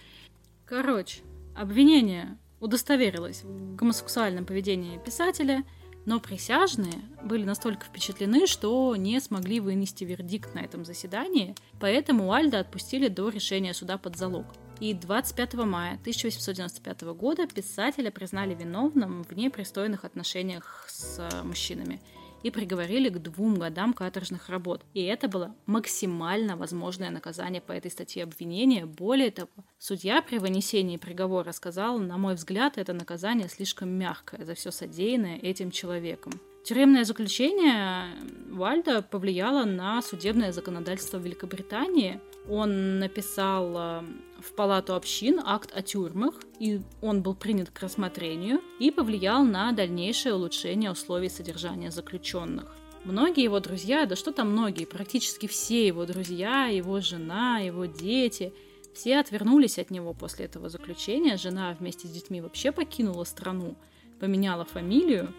Короче, 0.65 1.21
обвинение 1.55 2.37
удостоверилось 2.59 3.43
в 3.43 3.75
гомосексуальном 3.75 4.45
поведении 4.45 4.97
писателя, 4.97 5.63
но 6.05 6.19
присяжные 6.19 7.01
были 7.21 7.43
настолько 7.43 7.85
впечатлены, 7.85 8.47
что 8.47 8.95
не 8.95 9.19
смогли 9.19 9.59
вынести 9.59 10.05
вердикт 10.05 10.55
на 10.55 10.59
этом 10.59 10.85
заседании, 10.85 11.53
поэтому 11.79 12.27
Уальда 12.27 12.59
отпустили 12.59 13.09
до 13.09 13.29
решения 13.29 13.73
суда 13.73 13.97
под 13.97 14.17
залог. 14.17 14.45
И 14.79 14.93
25 14.93 15.53
мая 15.65 15.93
1895 15.95 17.01
года 17.13 17.47
писателя 17.47 18.11
признали 18.11 18.55
виновным 18.55 19.23
в 19.23 19.35
непристойных 19.35 20.05
отношениях 20.05 20.85
с 20.89 21.29
мужчинами– 21.43 22.01
и 22.43 22.51
приговорили 22.51 23.09
к 23.09 23.19
двум 23.19 23.55
годам 23.55 23.93
каторжных 23.93 24.49
работ. 24.49 24.83
И 24.93 25.03
это 25.03 25.27
было 25.27 25.55
максимально 25.65 26.55
возможное 26.55 27.09
наказание 27.09 27.61
по 27.61 27.71
этой 27.71 27.91
статье 27.91 28.23
обвинения. 28.23 28.85
Более 28.85 29.31
того, 29.31 29.49
судья 29.77 30.21
при 30.21 30.37
вынесении 30.37 30.97
приговора 30.97 31.51
сказал, 31.51 31.99
на 31.99 32.17
мой 32.17 32.35
взгляд, 32.35 32.77
это 32.77 32.93
наказание 32.93 33.49
слишком 33.49 33.89
мягкое 33.89 34.45
за 34.45 34.53
все 34.53 34.71
содеянное 34.71 35.37
этим 35.37 35.71
человеком. 35.71 36.33
Тюремное 36.63 37.05
заключение 37.05 38.09
Вальда 38.49 39.01
повлияло 39.01 39.63
на 39.63 40.01
судебное 40.01 40.51
законодательство 40.51 41.17
Великобритании. 41.17 42.19
Он 42.49 42.99
написал 42.99 43.73
э, 43.77 44.01
в 44.47 44.53
Палату 44.53 44.95
общин 44.95 45.41
акт 45.43 45.71
о 45.75 45.81
тюрьмах, 45.81 46.35
и 46.59 46.81
он 47.01 47.21
был 47.21 47.35
принят 47.35 47.69
к 47.69 47.79
рассмотрению 47.81 48.61
и 48.79 48.91
повлиял 48.91 49.43
на 49.43 49.71
дальнейшее 49.73 50.35
улучшение 50.35 50.91
условий 50.91 51.29
содержания 51.29 51.91
заключенных. 51.91 52.73
Многие 53.03 53.43
его 53.43 53.59
друзья, 53.59 54.05
да 54.05 54.15
что 54.15 54.31
там 54.31 54.51
многие, 54.51 54.85
практически 54.85 55.47
все 55.47 55.85
его 55.85 56.05
друзья, 56.05 56.67
его 56.67 56.99
жена, 57.01 57.59
его 57.59 57.85
дети, 57.85 58.53
все 58.93 59.19
отвернулись 59.19 59.77
от 59.77 59.91
него 59.91 60.13
после 60.13 60.45
этого 60.45 60.69
заключения. 60.69 61.37
Жена 61.37 61.75
вместе 61.79 62.07
с 62.07 62.11
детьми 62.11 62.41
вообще 62.41 62.71
покинула 62.71 63.25
страну, 63.25 63.75
поменяла 64.19 64.65
фамилию. 64.65 65.33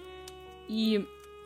И 0.69 1.05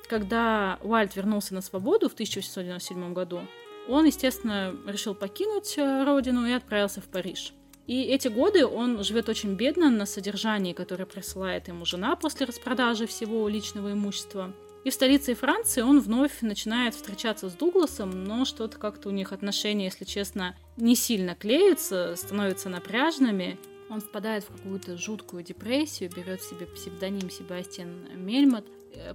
когда 0.08 0.78
Уайльд 0.82 1.16
вернулся 1.16 1.54
на 1.54 1.62
свободу 1.62 2.08
в 2.08 2.12
1897 2.12 3.14
году, 3.14 3.40
он, 3.88 4.06
естественно, 4.06 4.74
решил 4.86 5.14
покинуть 5.14 5.74
э, 5.76 6.04
родину 6.04 6.46
и 6.46 6.52
отправился 6.52 7.00
в 7.00 7.04
Париж. 7.04 7.52
И 7.86 8.02
эти 8.02 8.28
годы 8.28 8.64
он 8.64 9.02
живет 9.02 9.28
очень 9.28 9.54
бедно 9.54 9.90
на 9.90 10.06
содержании, 10.06 10.72
которое 10.72 11.04
присылает 11.04 11.68
ему 11.68 11.84
жена 11.84 12.14
после 12.14 12.46
распродажи 12.46 13.06
всего 13.06 13.48
личного 13.48 13.92
имущества. 13.92 14.52
И 14.84 14.90
в 14.90 14.94
столице 14.94 15.34
Франции 15.34 15.80
он 15.80 16.00
вновь 16.00 16.42
начинает 16.42 16.94
встречаться 16.94 17.48
с 17.48 17.52
Дугласом, 17.52 18.24
но 18.24 18.44
что-то 18.44 18.78
как-то 18.78 19.08
у 19.08 19.12
них 19.12 19.32
отношения, 19.32 19.84
если 19.86 20.04
честно, 20.04 20.56
не 20.76 20.96
сильно 20.96 21.34
клеятся, 21.34 22.14
становятся 22.16 22.68
напряжными. 22.68 23.58
Он 23.90 24.00
впадает 24.00 24.44
в 24.44 24.56
какую-то 24.56 24.96
жуткую 24.96 25.44
депрессию, 25.44 26.10
берет 26.10 26.42
себе 26.42 26.66
псевдоним 26.66 27.30
Себастьян 27.30 28.08
Мельмот, 28.16 28.64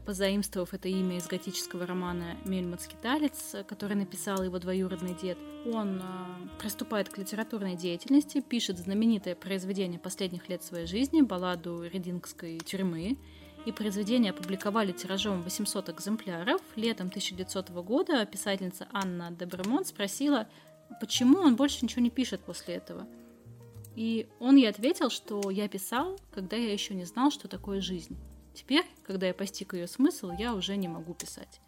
позаимствовав 0.05 0.73
это 0.73 0.87
имя 0.87 1.17
из 1.17 1.27
готического 1.27 1.85
романа 1.85 2.37
«Мельмот 2.45 2.81
Скиталец», 2.81 3.55
который 3.67 3.95
написал 3.95 4.43
его 4.43 4.59
двоюродный 4.59 5.13
дед, 5.13 5.37
он 5.65 6.01
э, 6.01 6.03
приступает 6.59 7.09
к 7.09 7.17
литературной 7.17 7.75
деятельности, 7.75 8.41
пишет 8.41 8.77
знаменитое 8.77 9.35
произведение 9.35 9.99
последних 9.99 10.49
лет 10.49 10.63
своей 10.63 10.87
жизни, 10.87 11.21
балладу 11.21 11.83
Редингской 11.83 12.59
тюрьмы, 12.59 13.17
и 13.65 13.71
произведение 13.71 14.31
опубликовали 14.31 14.93
тиражом 14.93 15.41
800 15.41 15.89
экземпляров. 15.89 16.61
Летом 16.75 17.07
1900 17.07 17.69
года 17.83 18.25
писательница 18.25 18.87
Анна 18.93 19.31
Дебремонт 19.31 19.87
спросила, 19.87 20.47
почему 21.01 21.39
он 21.39 21.55
больше 21.57 21.83
ничего 21.83 22.01
не 22.01 22.09
пишет 22.09 22.39
после 22.41 22.75
этого. 22.75 23.05
И 23.95 24.27
он 24.39 24.55
ей 24.55 24.69
ответил, 24.69 25.09
что 25.09 25.49
я 25.49 25.67
писал, 25.67 26.17
когда 26.31 26.55
я 26.55 26.71
еще 26.71 26.93
не 26.93 27.03
знал, 27.03 27.29
что 27.29 27.47
такое 27.47 27.81
жизнь. 27.81 28.15
Теперь, 28.57 28.85
когда 29.05 29.27
я 29.27 29.35
постиг 29.35 29.75
ее 29.75 29.85
смысл, 29.85 30.31
я 30.31 30.55
уже 30.55 30.77
не 30.77 30.87
могу 30.87 31.13
писать. 31.13 31.61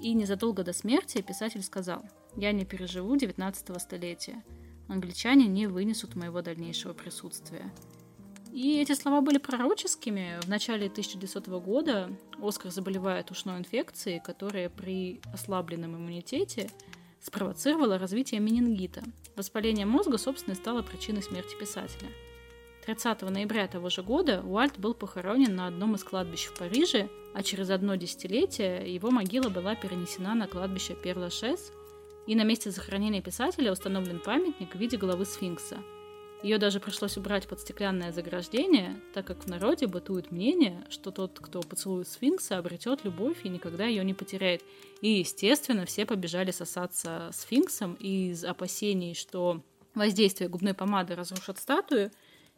И 0.00 0.14
незадолго 0.14 0.62
до 0.62 0.72
смерти 0.72 1.22
писатель 1.22 1.60
сказал, 1.60 2.04
я 2.36 2.52
не 2.52 2.64
переживу 2.64 3.16
19 3.16 3.82
столетия. 3.82 4.44
Англичане 4.86 5.48
не 5.48 5.66
вынесут 5.66 6.14
моего 6.14 6.40
дальнейшего 6.40 6.92
присутствия. 6.92 7.72
И 8.52 8.80
эти 8.80 8.92
слова 8.92 9.22
были 9.22 9.38
пророческими. 9.38 10.38
В 10.42 10.48
начале 10.48 10.86
1900 10.86 11.48
года 11.48 12.16
Оскар 12.40 12.70
заболевает 12.70 13.32
ушной 13.32 13.58
инфекцией, 13.58 14.20
которая 14.20 14.68
при 14.68 15.20
ослабленном 15.32 15.96
иммунитете 15.96 16.70
спровоцировала 17.20 17.98
развитие 17.98 18.38
менингита. 18.38 19.02
Воспаление 19.34 19.84
мозга, 19.84 20.16
собственно, 20.16 20.54
стало 20.54 20.82
причиной 20.82 21.24
смерти 21.24 21.56
писателя– 21.58 22.08
30 22.84 23.22
ноября 23.22 23.68
того 23.68 23.90
же 23.90 24.02
года 24.02 24.42
Уальт 24.42 24.78
был 24.78 24.94
похоронен 24.94 25.54
на 25.54 25.66
одном 25.66 25.94
из 25.94 26.04
кладбищ 26.04 26.46
в 26.46 26.58
Париже, 26.58 27.08
а 27.34 27.42
через 27.42 27.70
одно 27.70 27.94
десятилетие 27.94 28.92
его 28.92 29.10
могила 29.10 29.48
была 29.50 29.74
перенесена 29.74 30.34
на 30.34 30.48
кладбище 30.48 30.94
Перлашес, 30.94 31.72
и 32.26 32.34
на 32.34 32.42
месте 32.42 32.70
захоронения 32.70 33.22
писателя 33.22 33.72
установлен 33.72 34.20
памятник 34.20 34.74
в 34.74 34.78
виде 34.78 34.96
головы 34.96 35.24
сфинкса. 35.24 35.78
Ее 36.42 36.56
даже 36.56 36.80
пришлось 36.80 37.18
убрать 37.18 37.46
под 37.46 37.60
стеклянное 37.60 38.12
заграждение, 38.12 38.98
так 39.12 39.26
как 39.26 39.44
в 39.44 39.46
народе 39.46 39.86
бытует 39.86 40.30
мнение, 40.30 40.86
что 40.88 41.10
тот, 41.10 41.38
кто 41.38 41.60
поцелует 41.60 42.08
сфинкса, 42.08 42.56
обретет 42.56 43.04
любовь 43.04 43.44
и 43.44 43.50
никогда 43.50 43.84
ее 43.84 44.02
не 44.04 44.14
потеряет. 44.14 44.62
И, 45.02 45.18
естественно, 45.18 45.84
все 45.84 46.06
побежали 46.06 46.50
сосаться 46.50 47.28
сфинксом 47.34 47.92
из 47.94 48.42
опасений, 48.42 49.14
что 49.14 49.60
воздействие 49.94 50.48
губной 50.48 50.72
помады 50.72 51.14
разрушат 51.14 51.58
статую, 51.58 52.10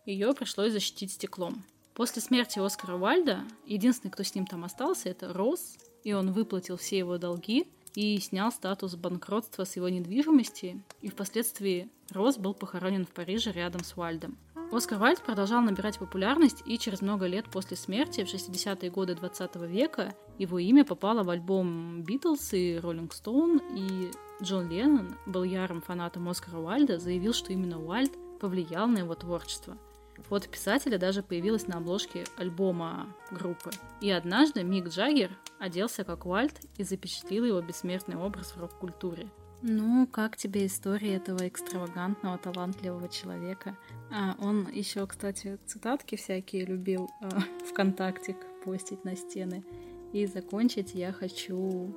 ее 0.04 0.32
пришлось 0.34 0.72
защитить 0.72 1.12
стеклом. 1.12 1.64
После 1.94 2.22
смерти 2.22 2.58
Оскара 2.58 2.96
Вальда 2.96 3.44
единственный, 3.66 4.10
кто 4.10 4.22
с 4.22 4.34
ним 4.34 4.46
там 4.46 4.64
остался, 4.64 5.10
это 5.10 5.32
Росс, 5.32 5.76
и 6.04 6.12
он 6.12 6.32
выплатил 6.32 6.76
все 6.76 6.98
его 6.98 7.18
долги 7.18 7.68
и 7.94 8.18
снял 8.18 8.50
статус 8.50 8.96
банкротства 8.96 9.64
с 9.64 9.76
его 9.76 9.88
недвижимости, 9.90 10.82
и 11.02 11.08
впоследствии 11.08 11.90
Росс 12.10 12.38
был 12.38 12.54
похоронен 12.54 13.04
в 13.04 13.10
Париже 13.10 13.52
рядом 13.52 13.84
с 13.84 13.96
Вальдом. 13.96 14.38
Оскар 14.72 14.98
Вальд 14.98 15.22
продолжал 15.22 15.60
набирать 15.60 15.98
популярность, 15.98 16.62
и 16.64 16.78
через 16.78 17.02
много 17.02 17.26
лет 17.26 17.44
после 17.50 17.76
смерти, 17.76 18.24
в 18.24 18.34
60-е 18.34 18.90
годы 18.90 19.14
20 19.14 19.56
века, 19.56 20.14
его 20.38 20.58
имя 20.58 20.86
попало 20.86 21.22
в 21.24 21.28
альбом 21.28 22.02
Битлз 22.02 22.54
и 22.54 22.78
Роллинг 22.82 23.12
Стоун, 23.12 23.60
и 23.76 24.10
Джон 24.42 24.70
Леннон 24.70 25.18
был 25.26 25.44
ярым 25.44 25.82
фанатом 25.82 26.26
Оскара 26.30 26.56
Вальда, 26.56 26.98
заявил, 26.98 27.34
что 27.34 27.52
именно 27.52 27.84
Уальд 27.84 28.12
повлиял 28.40 28.88
на 28.88 29.00
его 29.00 29.14
творчество– 29.14 29.76
Фото 30.28 30.48
писателя 30.48 30.98
даже 30.98 31.22
появилось 31.22 31.66
на 31.66 31.78
обложке 31.78 32.24
альбома 32.36 33.14
группы. 33.30 33.70
И 34.00 34.10
однажды 34.10 34.62
Мик 34.62 34.88
Джаггер 34.88 35.30
оделся 35.58 36.04
как 36.04 36.26
Уальт 36.26 36.60
и 36.78 36.84
запечатлил 36.84 37.44
его 37.44 37.60
бессмертный 37.60 38.16
образ 38.16 38.52
в 38.52 38.60
рок-культуре. 38.60 39.28
Ну, 39.64 40.08
как 40.08 40.36
тебе 40.36 40.66
история 40.66 41.14
этого 41.14 41.46
экстравагантного, 41.46 42.36
талантливого 42.36 43.08
человека? 43.08 43.76
А, 44.10 44.34
он 44.40 44.68
еще, 44.68 45.06
кстати, 45.06 45.58
цитатки 45.66 46.16
всякие 46.16 46.64
любил 46.64 47.08
э, 47.20 47.28
ВКонтакте 47.70 48.36
постить 48.64 49.04
на 49.04 49.14
стены. 49.14 49.64
И 50.12 50.26
закончить 50.26 50.94
я 50.94 51.12
хочу 51.12 51.94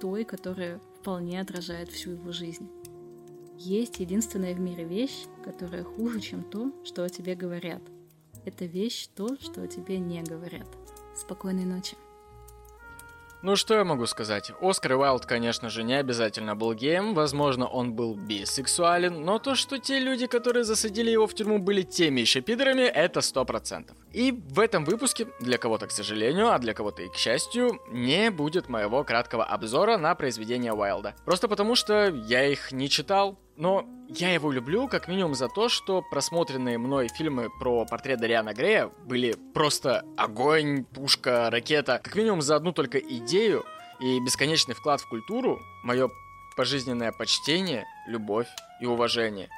той, 0.00 0.24
которая 0.24 0.80
вполне 1.00 1.40
отражает 1.40 1.90
всю 1.90 2.12
его 2.12 2.32
жизнь. 2.32 2.68
Есть 3.60 3.98
единственная 3.98 4.54
в 4.54 4.60
мире 4.60 4.84
вещь, 4.84 5.26
которая 5.44 5.82
хуже, 5.82 6.20
чем 6.20 6.44
то, 6.44 6.70
что 6.84 7.02
о 7.02 7.08
тебе 7.08 7.34
говорят. 7.34 7.82
Это 8.44 8.66
вещь 8.66 9.08
то, 9.16 9.36
что 9.40 9.62
о 9.62 9.66
тебе 9.66 9.98
не 9.98 10.22
говорят. 10.22 10.68
Спокойной 11.16 11.64
ночи. 11.64 11.96
Ну 13.42 13.56
что 13.56 13.74
я 13.74 13.84
могу 13.84 14.06
сказать? 14.06 14.52
Оскар 14.60 14.92
Уайлд, 14.92 15.26
конечно 15.26 15.70
же, 15.70 15.82
не 15.82 15.94
обязательно 15.94 16.54
был 16.54 16.72
геем, 16.72 17.14
возможно, 17.14 17.66
он 17.66 17.94
был 17.94 18.14
бисексуален, 18.14 19.24
но 19.24 19.40
то, 19.40 19.56
что 19.56 19.78
те 19.78 19.98
люди, 19.98 20.28
которые 20.28 20.62
засадили 20.62 21.10
его 21.10 21.26
в 21.26 21.34
тюрьму, 21.34 21.58
были 21.58 21.82
теми 21.82 22.20
еще 22.20 22.40
пидорами, 22.40 22.82
это 22.82 23.20
сто 23.20 23.44
процентов. 23.44 23.96
И 24.12 24.32
в 24.32 24.60
этом 24.60 24.84
выпуске, 24.84 25.28
для 25.40 25.58
кого-то, 25.58 25.86
к 25.86 25.90
сожалению, 25.90 26.48
а 26.48 26.58
для 26.58 26.72
кого-то 26.74 27.02
и 27.02 27.08
к 27.08 27.14
счастью, 27.14 27.80
не 27.90 28.30
будет 28.30 28.68
моего 28.68 29.04
краткого 29.04 29.44
обзора 29.44 29.98
на 29.98 30.14
произведения 30.14 30.72
Уайлда. 30.72 31.14
Просто 31.24 31.48
потому, 31.48 31.74
что 31.74 32.08
я 32.08 32.46
их 32.46 32.72
не 32.72 32.88
читал, 32.88 33.38
но 33.56 33.84
я 34.08 34.32
его 34.32 34.50
люблю 34.50 34.88
как 34.88 35.08
минимум 35.08 35.34
за 35.34 35.48
то, 35.48 35.68
что 35.68 36.02
просмотренные 36.02 36.78
мной 36.78 37.08
фильмы 37.08 37.48
про 37.58 37.84
портрет 37.84 38.20
Дариана 38.20 38.54
Грея 38.54 38.90
были 39.04 39.36
просто 39.52 40.04
огонь, 40.16 40.84
пушка, 40.84 41.50
ракета. 41.50 42.00
Как 42.02 42.14
минимум 42.14 42.40
за 42.40 42.56
одну 42.56 42.72
только 42.72 42.98
идею 42.98 43.64
и 44.00 44.20
бесконечный 44.20 44.74
вклад 44.74 45.00
в 45.00 45.08
культуру, 45.08 45.60
мое 45.82 46.08
пожизненное 46.56 47.12
почтение, 47.12 47.84
любовь 48.06 48.48
и 48.80 48.86
уважение. 48.86 49.48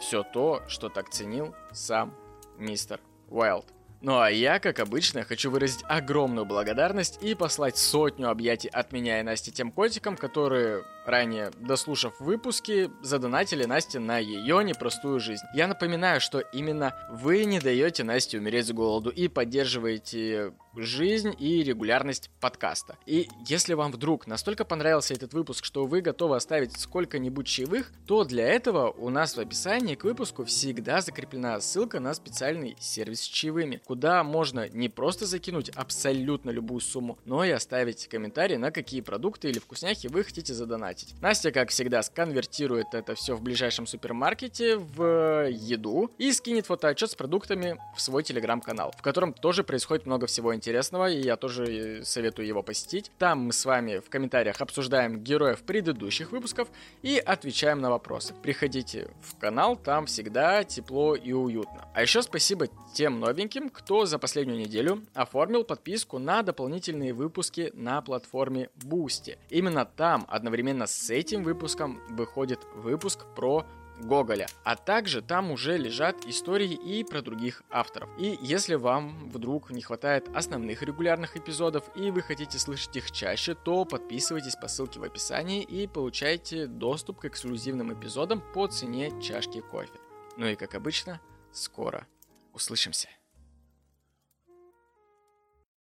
Все 0.00 0.22
то, 0.22 0.62
что 0.66 0.88
так 0.88 1.10
ценил 1.10 1.54
сам 1.72 2.14
мистер 2.58 3.00
Уайлд. 3.28 3.66
Ну 4.02 4.18
а 4.18 4.30
я, 4.30 4.60
как 4.60 4.78
обычно, 4.80 5.24
хочу 5.24 5.50
выразить 5.50 5.84
огромную 5.86 6.46
благодарность 6.46 7.22
и 7.22 7.34
послать 7.34 7.76
сотню 7.76 8.30
объятий 8.30 8.68
от 8.68 8.92
меня 8.92 9.20
и 9.20 9.22
Насти 9.22 9.52
тем 9.52 9.70
котикам, 9.70 10.16
которые 10.16 10.84
ранее, 11.06 11.50
дослушав 11.58 12.18
выпуски, 12.20 12.90
задонатили 13.02 13.64
Насте 13.64 13.98
на 13.98 14.18
ее 14.18 14.62
непростую 14.64 15.20
жизнь. 15.20 15.44
Я 15.54 15.66
напоминаю, 15.66 16.20
что 16.20 16.40
именно 16.40 16.94
вы 17.10 17.44
не 17.44 17.60
даете 17.60 18.04
Насте 18.04 18.38
умереть 18.38 18.66
с 18.66 18.72
голоду 18.72 19.10
и 19.10 19.28
поддерживаете 19.28 20.52
жизнь 20.76 21.34
и 21.38 21.62
регулярность 21.62 22.30
подкаста. 22.40 22.96
И 23.06 23.28
если 23.46 23.74
вам 23.74 23.92
вдруг 23.92 24.26
настолько 24.26 24.64
понравился 24.64 25.14
этот 25.14 25.32
выпуск, 25.32 25.64
что 25.64 25.86
вы 25.86 26.00
готовы 26.00 26.36
оставить 26.36 26.78
сколько-нибудь 26.78 27.46
чаевых, 27.46 27.92
то 28.06 28.24
для 28.24 28.46
этого 28.46 28.90
у 28.90 29.10
нас 29.10 29.36
в 29.36 29.40
описании 29.40 29.94
к 29.94 30.04
выпуску 30.04 30.44
всегда 30.44 31.00
закреплена 31.00 31.60
ссылка 31.60 32.00
на 32.00 32.14
специальный 32.14 32.76
сервис 32.78 33.22
с 33.22 33.28
чаевыми, 33.28 33.82
куда 33.84 34.22
можно 34.22 34.68
не 34.68 34.88
просто 34.88 35.26
закинуть 35.26 35.70
абсолютно 35.70 36.50
любую 36.50 36.80
сумму, 36.80 37.18
но 37.24 37.44
и 37.44 37.50
оставить 37.50 38.08
комментарий 38.08 38.56
на 38.56 38.70
какие 38.70 39.00
продукты 39.00 39.50
или 39.50 39.58
вкусняхи 39.58 40.06
вы 40.06 40.24
хотите 40.24 40.54
задонатить. 40.90 41.14
Настя, 41.20 41.52
как 41.52 41.70
всегда, 41.70 42.02
сконвертирует 42.02 42.94
это 42.94 43.14
все 43.14 43.34
в 43.34 43.42
ближайшем 43.42 43.86
супермаркете 43.86 44.76
в 44.76 45.48
еду 45.48 46.10
и 46.18 46.32
скинет 46.32 46.66
фотоотчет 46.66 47.10
с 47.10 47.14
продуктами 47.14 47.78
в 47.96 48.00
свой 48.00 48.22
телеграм-канал, 48.22 48.92
в 48.96 49.02
котором 49.02 49.32
тоже 49.32 49.64
происходит 49.64 50.06
много 50.06 50.26
всего 50.26 50.54
интересного, 50.54 51.10
и 51.10 51.20
я 51.20 51.36
тоже 51.36 52.02
советую 52.04 52.46
его 52.46 52.62
посетить. 52.62 53.10
Там 53.18 53.46
мы 53.46 53.52
с 53.52 53.64
вами 53.64 53.98
в 53.98 54.10
комментариях 54.10 54.60
обсуждаем 54.60 55.20
героев 55.20 55.62
предыдущих 55.62 56.32
выпусков 56.32 56.68
и 57.02 57.18
отвечаем 57.18 57.80
на 57.80 57.90
вопросы. 57.90 58.34
Приходите 58.42 59.10
в 59.22 59.38
канал, 59.38 59.76
там 59.76 60.06
всегда 60.06 60.64
тепло 60.64 61.14
и 61.14 61.32
уютно. 61.32 61.88
А 61.94 62.02
еще 62.02 62.22
спасибо 62.22 62.68
тем 62.94 63.20
новеньким, 63.20 63.70
кто 63.70 64.06
за 64.06 64.18
последнюю 64.18 64.58
неделю 64.58 65.02
оформил 65.14 65.64
подписку 65.64 66.18
на 66.18 66.42
дополнительные 66.42 67.12
выпуски 67.12 67.70
на 67.74 68.00
платформе 68.02 68.68
Boosty. 68.76 69.38
Именно 69.48 69.84
там 69.84 70.26
одновременно 70.28 70.79
с 70.86 71.10
этим 71.10 71.42
выпуском 71.42 72.00
выходит 72.08 72.60
выпуск 72.74 73.26
про 73.34 73.66
Гоголя, 74.02 74.48
а 74.64 74.76
также 74.76 75.22
там 75.22 75.50
уже 75.50 75.76
лежат 75.76 76.24
истории 76.26 76.72
и 76.72 77.04
про 77.04 77.22
других 77.22 77.62
авторов. 77.70 78.08
И 78.18 78.38
если 78.40 78.74
вам 78.74 79.28
вдруг 79.28 79.70
не 79.70 79.82
хватает 79.82 80.28
основных 80.34 80.82
регулярных 80.82 81.36
эпизодов 81.36 81.84
и 81.94 82.10
вы 82.10 82.22
хотите 82.22 82.58
слышать 82.58 82.96
их 82.96 83.10
чаще, 83.10 83.54
то 83.54 83.84
подписывайтесь 83.84 84.56
по 84.56 84.68
ссылке 84.68 85.00
в 85.00 85.04
описании 85.04 85.62
и 85.62 85.86
получайте 85.86 86.66
доступ 86.66 87.20
к 87.20 87.24
эксклюзивным 87.26 87.92
эпизодам 87.92 88.42
по 88.54 88.66
цене 88.66 89.12
чашки 89.20 89.60
кофе. 89.60 89.92
Ну 90.36 90.46
и 90.46 90.56
как 90.56 90.74
обычно, 90.74 91.20
скоро 91.52 92.06
услышимся. 92.52 93.08